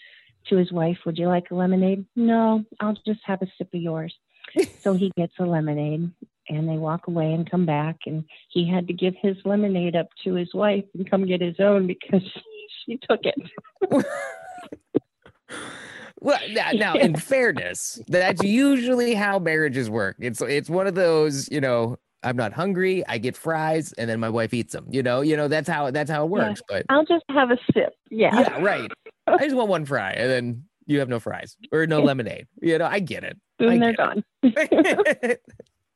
to 0.47 0.58
his 0.58 0.71
wife, 0.71 0.97
Would 1.06 1.17
you 1.17 1.28
like 1.28 1.51
a 1.51 1.56
lemonade? 1.56 2.06
No, 2.15 2.63
I'll 2.80 2.97
just 3.06 3.21
have 3.25 3.41
a 3.41 3.47
sip 3.58 3.73
of 3.73 3.82
yours. 3.82 4.13
so 4.80 4.93
he 4.93 5.12
gets 5.17 5.34
a 5.39 5.45
lemonade 5.45 6.12
and 6.49 6.67
they 6.69 6.77
walk 6.77 7.08
away 7.08 7.34
and 7.34 7.49
come 7.49 7.65
back 7.65 7.97
and 8.05 8.23
he 8.49 8.69
had 8.69 8.88
to 8.88 8.93
give 8.93 9.13
his 9.21 9.36
lemonade 9.45 9.95
up 9.95 10.08
to 10.23 10.34
his 10.34 10.53
wife 10.53 10.86
and 10.93 11.10
come 11.10 11.25
get 11.25 11.41
his 11.41 11.55
own 11.60 11.88
because 11.88 12.21
she 12.86 12.97
took 13.10 13.21
it. 13.23 13.36
Well, 16.21 16.39
now, 16.49 16.71
now 16.71 16.95
in 16.95 17.15
fairness, 17.15 18.01
that's 18.08 18.41
usually 18.43 19.13
how 19.13 19.38
marriages 19.38 19.91
work. 19.91 20.15
It's 20.19 20.41
it's 20.41 20.69
one 20.71 20.88
of 20.88 20.95
those, 20.95 21.47
you 21.51 21.62
know, 21.62 21.97
I'm 22.23 22.36
not 22.36 22.51
hungry, 22.51 23.05
I 23.08 23.19
get 23.19 23.38
fries, 23.38 23.93
and 23.93 24.10
then 24.10 24.19
my 24.19 24.29
wife 24.29 24.51
eats 24.51 24.73
them. 24.73 24.88
You 24.89 25.03
know, 25.03 25.21
you 25.21 25.38
know 25.38 25.47
that's 25.47 25.69
how 25.69 25.91
that's 25.91 26.10
how 26.10 26.25
it 26.25 26.31
Yeah. 26.31 26.47
works. 26.47 26.62
But 26.67 26.86
I'll 26.89 27.05
just 27.05 27.25
have 27.29 27.51
a 27.51 27.58
sip. 27.71 27.93
Yeah. 28.10 28.39
yeah, 28.39 28.60
right. 28.60 28.91
I 29.27 29.38
just 29.38 29.55
want 29.55 29.69
one 29.69 29.86
fry, 29.93 30.13
and 30.13 30.27
then 30.31 30.63
you 30.88 30.97
have 30.97 31.10
no 31.10 31.19
fries 31.19 31.58
or 31.71 31.86
no 31.86 32.01
lemonade. 32.01 32.47
You 32.60 32.79
know, 32.79 32.88
I 32.88 33.01
get 33.01 33.23
it. 33.23 33.38
Boom, 33.60 33.69
I 33.69 33.77
they're 33.77 33.93
gone. 33.93 34.23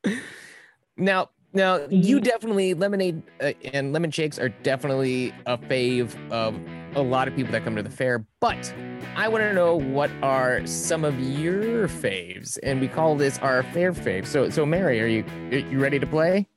now, 0.98 1.30
now 1.54 1.78
you 1.90 2.20
Mhm. 2.20 2.24
definitely 2.24 2.74
lemonade 2.74 3.22
uh, 3.42 3.54
and 3.74 3.92
lemon 3.94 4.12
shakes 4.12 4.38
are 4.40 4.50
definitely 4.50 5.34
a 5.46 5.58
fave 5.58 6.16
of 6.32 6.56
a 6.96 7.02
lot 7.02 7.28
of 7.28 7.36
people 7.36 7.52
that 7.52 7.64
come 7.64 7.76
to 7.76 7.84
the 7.84 7.90
fair. 7.90 8.26
But 8.40 8.74
I 9.16 9.28
want 9.28 9.44
to 9.44 9.54
know 9.54 9.76
what 9.76 10.12
are 10.22 10.66
some 10.66 11.04
of 11.04 11.20
your 11.20 11.88
faves, 11.88 12.58
and 12.64 12.80
we 12.80 12.88
call 12.88 13.16
this 13.16 13.38
our 13.40 13.64
fair 13.64 13.94
fave. 13.94 14.26
So, 14.26 14.50
so 14.50 14.66
Mary, 14.66 15.02
are 15.02 15.08
you 15.08 15.24
are 15.52 15.58
you 15.58 15.80
ready 15.80 16.00
to 16.00 16.08
play? 16.08 16.48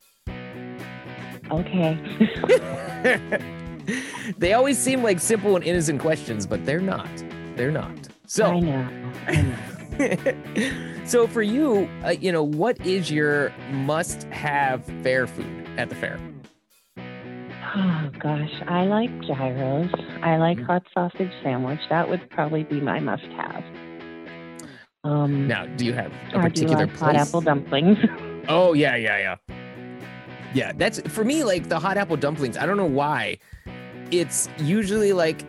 Okay. 1.51 1.99
they 4.39 4.53
always 4.55 4.79
seem 4.79 5.03
like 5.03 5.21
simple 5.21 5.57
and 5.57 5.65
innocent 5.65 6.01
questions, 6.01 6.47
but 6.47 6.65
they're 6.65 6.81
not. 6.81 7.11
They're 7.57 7.71
not. 7.73 7.91
I 7.91 8.11
So, 8.27 8.59
know. 8.61 8.89
I 9.27 9.43
know. 9.43 10.89
so 11.05 11.27
for 11.27 11.43
you, 11.43 11.89
uh, 12.05 12.11
you 12.11 12.33
know, 12.33 12.43
what 12.43 12.81
is 12.87 13.11
your 13.11 13.51
must-have 13.71 14.85
fair 15.03 15.27
food 15.27 15.67
at 15.77 15.89
the 15.89 15.95
fair? 15.95 16.19
Oh 17.75 18.11
gosh, 18.21 18.63
I 18.69 18.85
like 18.85 19.11
gyros. 19.23 19.91
I 20.23 20.37
like 20.37 20.59
Mhm. 20.59 20.67
hot 20.67 20.83
sausage 20.93 21.33
sandwich. 21.43 21.81
That 21.89 22.09
would 22.09 22.29
probably 22.31 22.65
be 22.65 22.81
my 22.81 23.01
must-have. 23.01 23.65
Um, 25.05 25.49
Now, 25.49 25.67
do 25.67 25.85
you 25.85 25.93
have 25.95 26.13
a 26.33 26.39
I 26.39 26.43
particular 26.43 26.87
like 26.87 26.97
hot 26.97 27.17
apple 27.17 27.41
dumplings. 27.41 27.99
Oh 28.49 28.73
yeah, 28.73 28.97
yeah, 28.97 29.19
yeah. 29.19 29.55
Yeah, 30.53 30.73
that's 30.77 31.01
for 31.09 31.25
me 31.25 31.45
like 31.45 31.69
the 31.69 31.79
hot 31.79 31.97
apple 31.97 32.17
dumplings. 32.17 32.57
I 32.59 32.67
don't 32.67 32.77
know 32.77 32.85
why. 32.85 33.39
It's 34.11 34.49
usually 34.59 35.13
like 35.13 35.45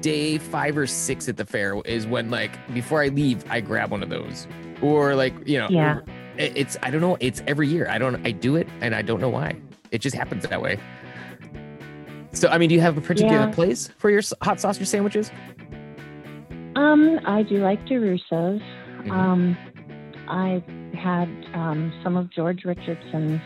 day 0.00 0.38
5 0.38 0.78
or 0.78 0.86
6 0.86 1.28
at 1.28 1.36
the 1.36 1.44
fair 1.44 1.76
is 1.84 2.06
when 2.06 2.30
like 2.30 2.50
before 2.74 3.02
I 3.02 3.08
leave 3.08 3.44
I 3.50 3.60
grab 3.60 3.90
one 3.90 4.02
of 4.02 4.08
those. 4.08 4.46
Or 4.82 5.14
like, 5.14 5.34
you 5.46 5.58
know, 5.58 5.66
Yeah. 5.70 6.00
it's 6.36 6.76
I 6.82 6.90
don't 6.90 7.00
know, 7.00 7.16
it's 7.20 7.42
every 7.46 7.68
year. 7.68 7.88
I 7.88 7.98
don't 7.98 8.24
I 8.26 8.30
do 8.32 8.56
it 8.56 8.68
and 8.80 8.94
I 8.94 9.02
don't 9.02 9.20
know 9.20 9.28
why. 9.28 9.56
It 9.90 9.98
just 9.98 10.14
happens 10.16 10.44
that 10.48 10.60
way. 10.62 10.78
So, 12.32 12.48
I 12.48 12.58
mean, 12.58 12.68
do 12.68 12.74
you 12.74 12.80
have 12.82 12.96
a 12.98 13.00
particular 13.00 13.46
Yeah. 13.46 13.50
place 13.50 13.88
for 13.98 14.10
your 14.10 14.20
hot 14.42 14.60
sausage 14.60 14.86
sandwiches? 14.86 15.30
um, 16.76 17.18
I 17.26 17.42
do 17.42 17.56
like 17.56 17.84
DiRusso's. 17.86 18.62
Mhm. 19.02 19.10
Um, 19.10 19.56
I 20.28 20.62
had 20.96 21.28
um, 21.54 21.92
some 22.04 22.16
of 22.16 22.30
George 22.30 22.64
Richardson's 22.64 23.40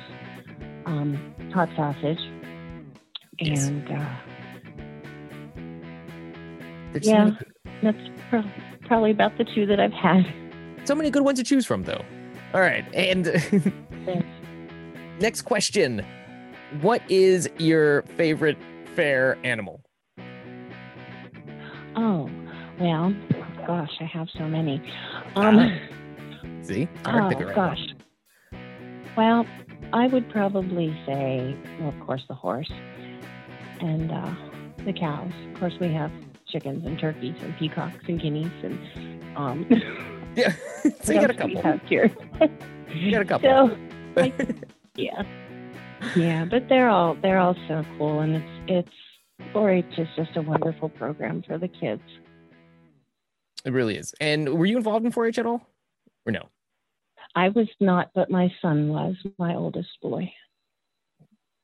um, 0.84 1.16
hot 1.54 1.68
sausage, 1.76 2.18
Yes. 3.38 3.68
And 3.68 3.88
uh, 3.90 4.04
yeah, 7.00 7.30
that's 7.82 7.98
pro- 8.28 8.44
probably 8.86 9.10
about 9.10 9.36
the 9.38 9.44
two 9.44 9.64
that 9.66 9.80
I've 9.80 9.92
had. 9.92 10.24
So 10.84 10.94
many 10.94 11.10
good 11.10 11.22
ones 11.22 11.38
to 11.38 11.44
choose 11.44 11.64
from, 11.66 11.84
though. 11.84 12.04
All 12.54 12.60
right. 12.60 12.84
And 12.94 13.30
next 15.20 15.42
question 15.42 16.04
What 16.80 17.02
is 17.08 17.48
your 17.58 18.02
favorite 18.16 18.58
fair 18.94 19.38
animal? 19.44 19.82
Oh, 21.94 22.28
well, 22.80 23.14
gosh, 23.66 23.92
I 24.00 24.04
have 24.04 24.28
so 24.36 24.44
many. 24.44 24.82
Um, 25.36 25.58
uh, 25.58 25.68
see, 26.62 26.88
oh, 27.04 27.12
right 27.12 27.54
gosh. 27.54 27.78
Now. 28.52 28.58
Well, 29.16 29.46
I 29.92 30.06
would 30.06 30.28
probably 30.30 30.98
say, 31.06 31.54
well, 31.78 31.90
of 31.90 32.00
course, 32.00 32.22
the 32.28 32.34
horse 32.34 32.70
and 33.80 34.10
uh, 34.10 34.34
the 34.84 34.92
cows. 34.92 35.32
Of 35.52 35.60
course, 35.60 35.74
we 35.80 35.92
have 35.92 36.10
chickens 36.48 36.86
and 36.86 36.98
turkeys 36.98 37.36
and 37.42 37.56
peacocks 37.58 38.04
and 38.08 38.20
guineas 38.20 38.50
and 38.62 39.36
um, 39.36 39.66
yeah. 40.36 40.52
so 41.02 41.12
you 41.12 41.20
got 41.20 41.30
a 41.30 41.34
couple. 41.34 41.80
Here. 41.88 42.10
you 42.94 43.10
got 43.10 43.22
a 43.22 43.24
couple. 43.24 43.68
So, 43.68 43.76
I, 44.22 44.32
yeah, 44.96 45.22
yeah, 46.16 46.44
but 46.44 46.68
they're 46.68 46.88
all 46.88 47.16
they're 47.22 47.38
all 47.38 47.56
so 47.68 47.84
cool, 47.98 48.20
and 48.20 48.36
it's 48.36 48.62
it's 48.68 48.96
4-H 49.54 49.98
is 49.98 50.08
just 50.16 50.36
a 50.36 50.42
wonderful 50.42 50.88
program 50.88 51.42
for 51.46 51.58
the 51.58 51.68
kids. 51.68 52.02
It 53.64 53.72
really 53.72 53.96
is. 53.96 54.14
And 54.20 54.48
were 54.58 54.66
you 54.66 54.76
involved 54.76 55.04
in 55.04 55.12
4-H 55.12 55.38
at 55.38 55.46
all, 55.46 55.66
or 56.26 56.32
no? 56.32 56.48
I 57.34 57.48
was 57.48 57.68
not, 57.80 58.10
but 58.14 58.30
my 58.30 58.52
son 58.60 58.88
was, 58.88 59.16
my 59.38 59.54
oldest 59.54 59.88
boy. 60.00 60.32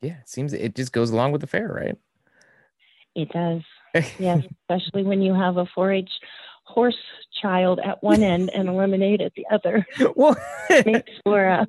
Yeah, 0.01 0.19
it 0.21 0.29
seems 0.29 0.53
it 0.53 0.75
just 0.75 0.93
goes 0.93 1.11
along 1.11 1.33
with 1.33 1.41
the 1.41 1.47
fair, 1.47 1.69
right? 1.69 1.97
It 3.15 3.31
does. 3.31 3.63
yes, 4.19 4.45
especially 4.63 5.03
when 5.03 5.23
you 5.23 5.35
have 5.35 5.57
a 5.57 5.67
4-H 5.77 6.11
horse 6.65 6.97
child 7.41 7.81
at 7.83 8.03
one 8.03 8.23
end 8.23 8.51
and 8.51 8.69
a 8.69 8.73
lemonade 8.73 9.21
at 9.21 9.33
the 9.35 9.47
other. 9.51 9.87
Well, 10.15 10.37
makes 10.71 11.13
for 11.25 11.45
a, 11.45 11.67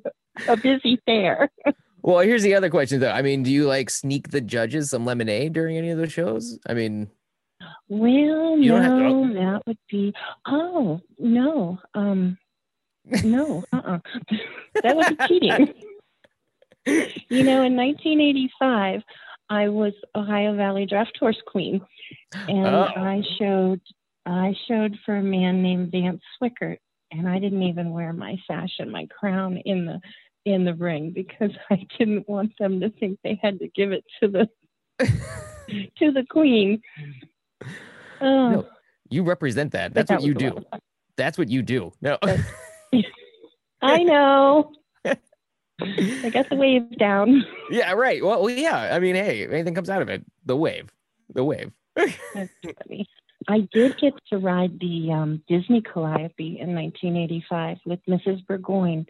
a 0.48 0.56
busy 0.56 1.00
fair. 1.06 1.50
well, 2.02 2.20
here's 2.20 2.42
the 2.42 2.54
other 2.54 2.70
question 2.70 3.00
though. 3.00 3.10
I 3.10 3.22
mean, 3.22 3.42
do 3.42 3.50
you 3.50 3.66
like 3.66 3.90
sneak 3.90 4.30
the 4.30 4.40
judges 4.40 4.90
some 4.90 5.04
lemonade 5.04 5.52
during 5.52 5.76
any 5.76 5.90
of 5.90 5.98
the 5.98 6.08
shows? 6.08 6.58
I 6.66 6.74
mean, 6.74 7.10
well, 7.88 8.56
no, 8.56 9.26
to... 9.26 9.34
that 9.34 9.62
would 9.66 9.78
be. 9.90 10.14
Oh 10.46 11.00
no, 11.18 11.78
um, 11.94 12.38
no, 13.24 13.64
uh-uh. 13.72 13.98
that 14.82 14.96
would 14.96 15.18
be 15.18 15.26
cheating. 15.28 15.74
you 16.86 17.42
know, 17.44 17.62
in 17.62 17.76
1985, 17.76 19.02
I 19.50 19.68
was 19.68 19.92
Ohio 20.14 20.56
Valley 20.56 20.86
Draft 20.86 21.16
Horse 21.18 21.40
Queen, 21.46 21.80
and 22.32 22.66
oh. 22.66 22.88
I 22.96 23.22
showed 23.38 23.80
I 24.26 24.54
showed 24.68 24.96
for 25.04 25.16
a 25.16 25.22
man 25.22 25.62
named 25.62 25.92
Vance 25.92 26.22
Swickert, 26.40 26.78
and 27.10 27.28
I 27.28 27.38
didn't 27.38 27.62
even 27.62 27.90
wear 27.90 28.12
my 28.12 28.36
sash 28.46 28.74
and 28.78 28.92
my 28.92 29.06
crown 29.06 29.56
in 29.58 29.86
the 29.86 30.00
in 30.44 30.64
the 30.64 30.74
ring 30.74 31.12
because 31.14 31.50
I 31.70 31.86
didn't 31.98 32.28
want 32.28 32.52
them 32.58 32.80
to 32.80 32.90
think 32.90 33.18
they 33.22 33.38
had 33.42 33.58
to 33.60 33.68
give 33.68 33.92
it 33.92 34.04
to 34.22 34.28
the 34.28 34.48
to 35.98 36.12
the 36.12 36.24
queen. 36.28 36.82
Oh. 38.20 38.50
No, 38.50 38.68
you 39.08 39.22
represent 39.22 39.72
that. 39.72 39.94
That's 39.94 40.08
that 40.08 40.20
what 40.20 40.26
you 40.26 40.34
do. 40.34 40.58
That's 41.16 41.38
what 41.38 41.48
you 41.48 41.62
do. 41.62 41.92
No. 42.00 42.18
I 43.82 44.02
know. 44.02 44.72
I 45.82 46.28
got 46.28 46.50
the 46.50 46.56
wave 46.56 46.98
down. 46.98 47.44
Yeah, 47.70 47.92
right. 47.92 48.22
Well, 48.22 48.50
yeah. 48.50 48.94
I 48.94 48.98
mean, 48.98 49.14
hey, 49.14 49.46
anything 49.46 49.74
comes 49.74 49.88
out 49.88 50.02
of 50.02 50.10
it, 50.10 50.24
the 50.44 50.54
wave, 50.54 50.90
the 51.32 51.42
wave. 51.42 51.72
That's 51.96 52.12
funny. 52.34 53.08
I 53.48 53.68
did 53.72 53.98
get 53.98 54.14
to 54.30 54.38
ride 54.38 54.78
the 54.80 55.12
um, 55.12 55.42
Disney 55.48 55.80
Calliope 55.80 56.58
in 56.60 56.74
1985 56.74 57.78
with 57.86 58.00
Mrs. 58.08 58.46
Burgoyne 58.46 59.06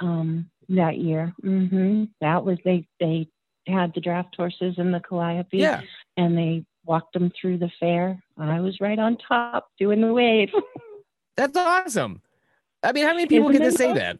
um, 0.00 0.50
that 0.68 0.98
year. 0.98 1.34
Mm-hmm. 1.42 2.04
That 2.20 2.44
was 2.44 2.58
they 2.64 2.86
they 3.00 3.28
had 3.66 3.92
the 3.94 4.00
draft 4.00 4.34
horses 4.36 4.74
in 4.78 4.92
the 4.92 5.00
Calliope, 5.00 5.58
yeah. 5.58 5.80
and 6.16 6.36
they 6.38 6.64
walked 6.84 7.12
them 7.12 7.32
through 7.40 7.58
the 7.58 7.70
fair. 7.80 8.22
I 8.38 8.60
was 8.60 8.80
right 8.80 8.98
on 8.98 9.16
top 9.16 9.70
doing 9.78 10.00
the 10.00 10.12
wave. 10.12 10.50
That's 11.36 11.56
awesome. 11.56 12.22
I 12.82 12.92
mean, 12.92 13.04
how 13.04 13.14
many 13.14 13.26
people 13.26 13.50
Isn't 13.50 13.62
get 13.62 13.70
to 13.70 13.76
say 13.76 13.92
that? 13.94 14.18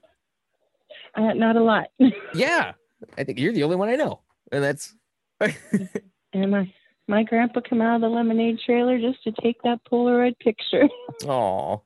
Uh, 1.15 1.33
not 1.35 1.57
a 1.57 1.63
lot. 1.63 1.87
yeah, 2.35 2.73
I 3.17 3.25
think 3.25 3.39
you're 3.39 3.53
the 3.53 3.63
only 3.63 3.77
one 3.77 3.89
I 3.89 3.95
know, 3.95 4.21
and 4.51 4.63
that's. 4.63 4.95
and 6.33 6.51
my 6.51 6.73
my 7.09 7.23
grandpa 7.23 7.61
come 7.61 7.81
out 7.81 7.97
of 7.97 8.01
the 8.01 8.09
lemonade 8.09 8.59
trailer 8.65 8.99
just 8.99 9.23
to 9.25 9.33
take 9.33 9.61
that 9.63 9.81
Polaroid 9.91 10.39
picture. 10.39 10.89
Oh, 11.27 11.81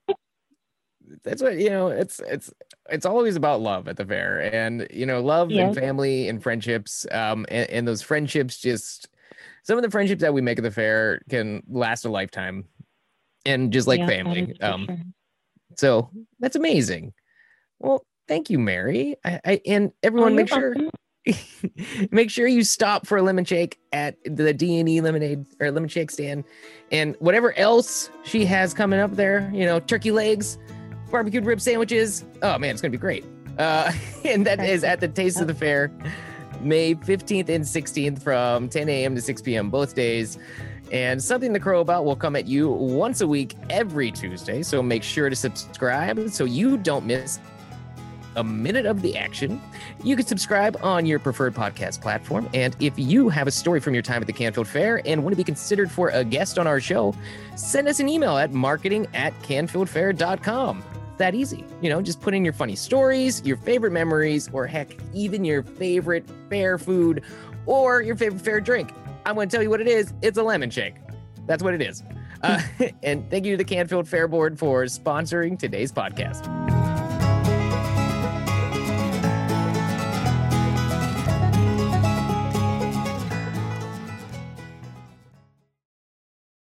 that's 1.22 1.40
what 1.40 1.56
you 1.56 1.70
know. 1.70 1.86
It's 1.86 2.18
it's 2.26 2.52
it's 2.88 3.06
always 3.06 3.36
about 3.36 3.60
love 3.60 3.86
at 3.86 3.96
the 3.96 4.04
fair, 4.04 4.40
and 4.52 4.88
you 4.90 5.06
know, 5.06 5.20
love 5.20 5.52
yes. 5.52 5.68
and 5.68 5.76
family 5.76 6.28
and 6.28 6.42
friendships. 6.42 7.06
Um, 7.12 7.46
and, 7.48 7.70
and 7.70 7.88
those 7.88 8.02
friendships 8.02 8.58
just 8.58 9.08
some 9.62 9.78
of 9.78 9.84
the 9.84 9.90
friendships 9.90 10.20
that 10.22 10.34
we 10.34 10.40
make 10.40 10.58
at 10.58 10.64
the 10.64 10.70
fair 10.72 11.20
can 11.28 11.62
last 11.68 12.04
a 12.04 12.08
lifetime, 12.08 12.64
and 13.46 13.72
just 13.72 13.86
like 13.86 14.00
yeah, 14.00 14.06
family. 14.08 14.60
Um, 14.60 14.86
sure. 14.86 14.96
so 15.76 16.10
that's 16.40 16.56
amazing. 16.56 17.12
Well, 17.78 18.04
thank 18.26 18.50
you, 18.50 18.58
Mary. 18.58 19.14
I, 19.24 19.40
I 19.44 19.60
and 19.66 19.92
everyone, 20.02 20.32
oh, 20.32 20.36
make 20.36 20.48
sure 20.48 20.74
make 22.10 22.30
sure 22.30 22.46
you 22.46 22.64
stop 22.64 23.06
for 23.06 23.18
a 23.18 23.22
lemon 23.22 23.44
shake 23.44 23.78
at 23.92 24.16
the 24.24 24.52
D 24.52 24.78
and 24.78 24.88
E 24.88 25.00
lemonade 25.00 25.46
or 25.60 25.70
lemon 25.70 25.88
shake 25.88 26.10
stand, 26.10 26.44
and 26.90 27.16
whatever 27.18 27.56
else 27.58 28.10
she 28.24 28.44
has 28.46 28.74
coming 28.74 29.00
up 29.00 29.16
there. 29.16 29.50
You 29.52 29.66
know, 29.66 29.80
turkey 29.80 30.10
legs, 30.10 30.58
barbecued 31.10 31.44
rib 31.44 31.60
sandwiches. 31.60 32.24
Oh 32.42 32.58
man, 32.58 32.70
it's 32.70 32.82
gonna 32.82 32.92
be 32.92 32.98
great. 32.98 33.24
Uh, 33.58 33.92
and 34.24 34.46
that 34.46 34.60
is 34.60 34.84
at 34.84 35.00
the 35.00 35.08
Taste 35.08 35.40
of 35.40 35.46
the 35.46 35.54
Fair, 35.54 35.92
May 36.60 36.94
15th 36.94 37.48
and 37.48 37.64
16th 37.64 38.22
from 38.22 38.68
10 38.68 38.88
a.m. 38.88 39.14
to 39.14 39.20
6 39.20 39.42
p.m. 39.42 39.70
both 39.70 39.94
days. 39.94 40.38
And 40.92 41.22
something 41.22 41.52
to 41.54 41.60
crow 41.60 41.80
about 41.80 42.04
will 42.04 42.16
come 42.16 42.34
at 42.34 42.48
you 42.48 42.68
once 42.68 43.20
a 43.20 43.26
week 43.26 43.54
every 43.70 44.10
Tuesday. 44.10 44.62
So 44.62 44.82
make 44.82 45.04
sure 45.04 45.30
to 45.30 45.36
subscribe 45.36 46.30
so 46.30 46.44
you 46.44 46.76
don't 46.76 47.06
miss 47.06 47.38
a 48.36 48.44
minute 48.44 48.86
of 48.86 49.02
the 49.02 49.16
action. 49.16 49.60
You 50.02 50.16
can 50.16 50.26
subscribe 50.26 50.76
on 50.82 51.06
your 51.06 51.18
preferred 51.18 51.54
podcast 51.54 52.00
platform. 52.00 52.48
And 52.54 52.76
if 52.80 52.98
you 52.98 53.28
have 53.28 53.46
a 53.46 53.50
story 53.50 53.80
from 53.80 53.94
your 53.94 54.02
time 54.02 54.22
at 54.22 54.26
the 54.26 54.32
Canfield 54.32 54.68
Fair 54.68 55.02
and 55.06 55.22
want 55.22 55.32
to 55.32 55.36
be 55.36 55.44
considered 55.44 55.90
for 55.90 56.08
a 56.10 56.24
guest 56.24 56.58
on 56.58 56.66
our 56.66 56.80
show, 56.80 57.14
send 57.56 57.88
us 57.88 58.00
an 58.00 58.08
email 58.08 58.38
at 58.38 58.52
marketing 58.52 59.06
at 59.14 59.38
canfieldfair.com. 59.42 60.84
That 61.18 61.34
easy. 61.34 61.64
You 61.82 61.90
know, 61.90 62.00
just 62.00 62.20
put 62.20 62.32
in 62.34 62.44
your 62.44 62.54
funny 62.54 62.76
stories, 62.76 63.42
your 63.44 63.58
favorite 63.58 63.92
memories, 63.92 64.48
or 64.52 64.66
heck, 64.66 64.96
even 65.12 65.44
your 65.44 65.62
favorite 65.62 66.26
fair 66.48 66.78
food 66.78 67.22
or 67.66 68.00
your 68.02 68.16
favorite 68.16 68.40
fair 68.40 68.60
drink. 68.60 68.92
I'm 69.26 69.34
going 69.34 69.48
to 69.48 69.54
tell 69.54 69.62
you 69.62 69.70
what 69.70 69.80
it 69.80 69.88
is. 69.88 70.14
It's 70.22 70.38
a 70.38 70.42
lemon 70.42 70.70
shake. 70.70 70.94
That's 71.46 71.62
what 71.62 71.74
it 71.74 71.82
is. 71.82 72.02
Uh, 72.42 72.62
and 73.02 73.28
thank 73.30 73.44
you 73.44 73.52
to 73.52 73.56
the 73.58 73.64
Canfield 73.64 74.08
Fair 74.08 74.28
Board 74.28 74.58
for 74.58 74.84
sponsoring 74.84 75.58
today's 75.58 75.92
podcast. 75.92 76.79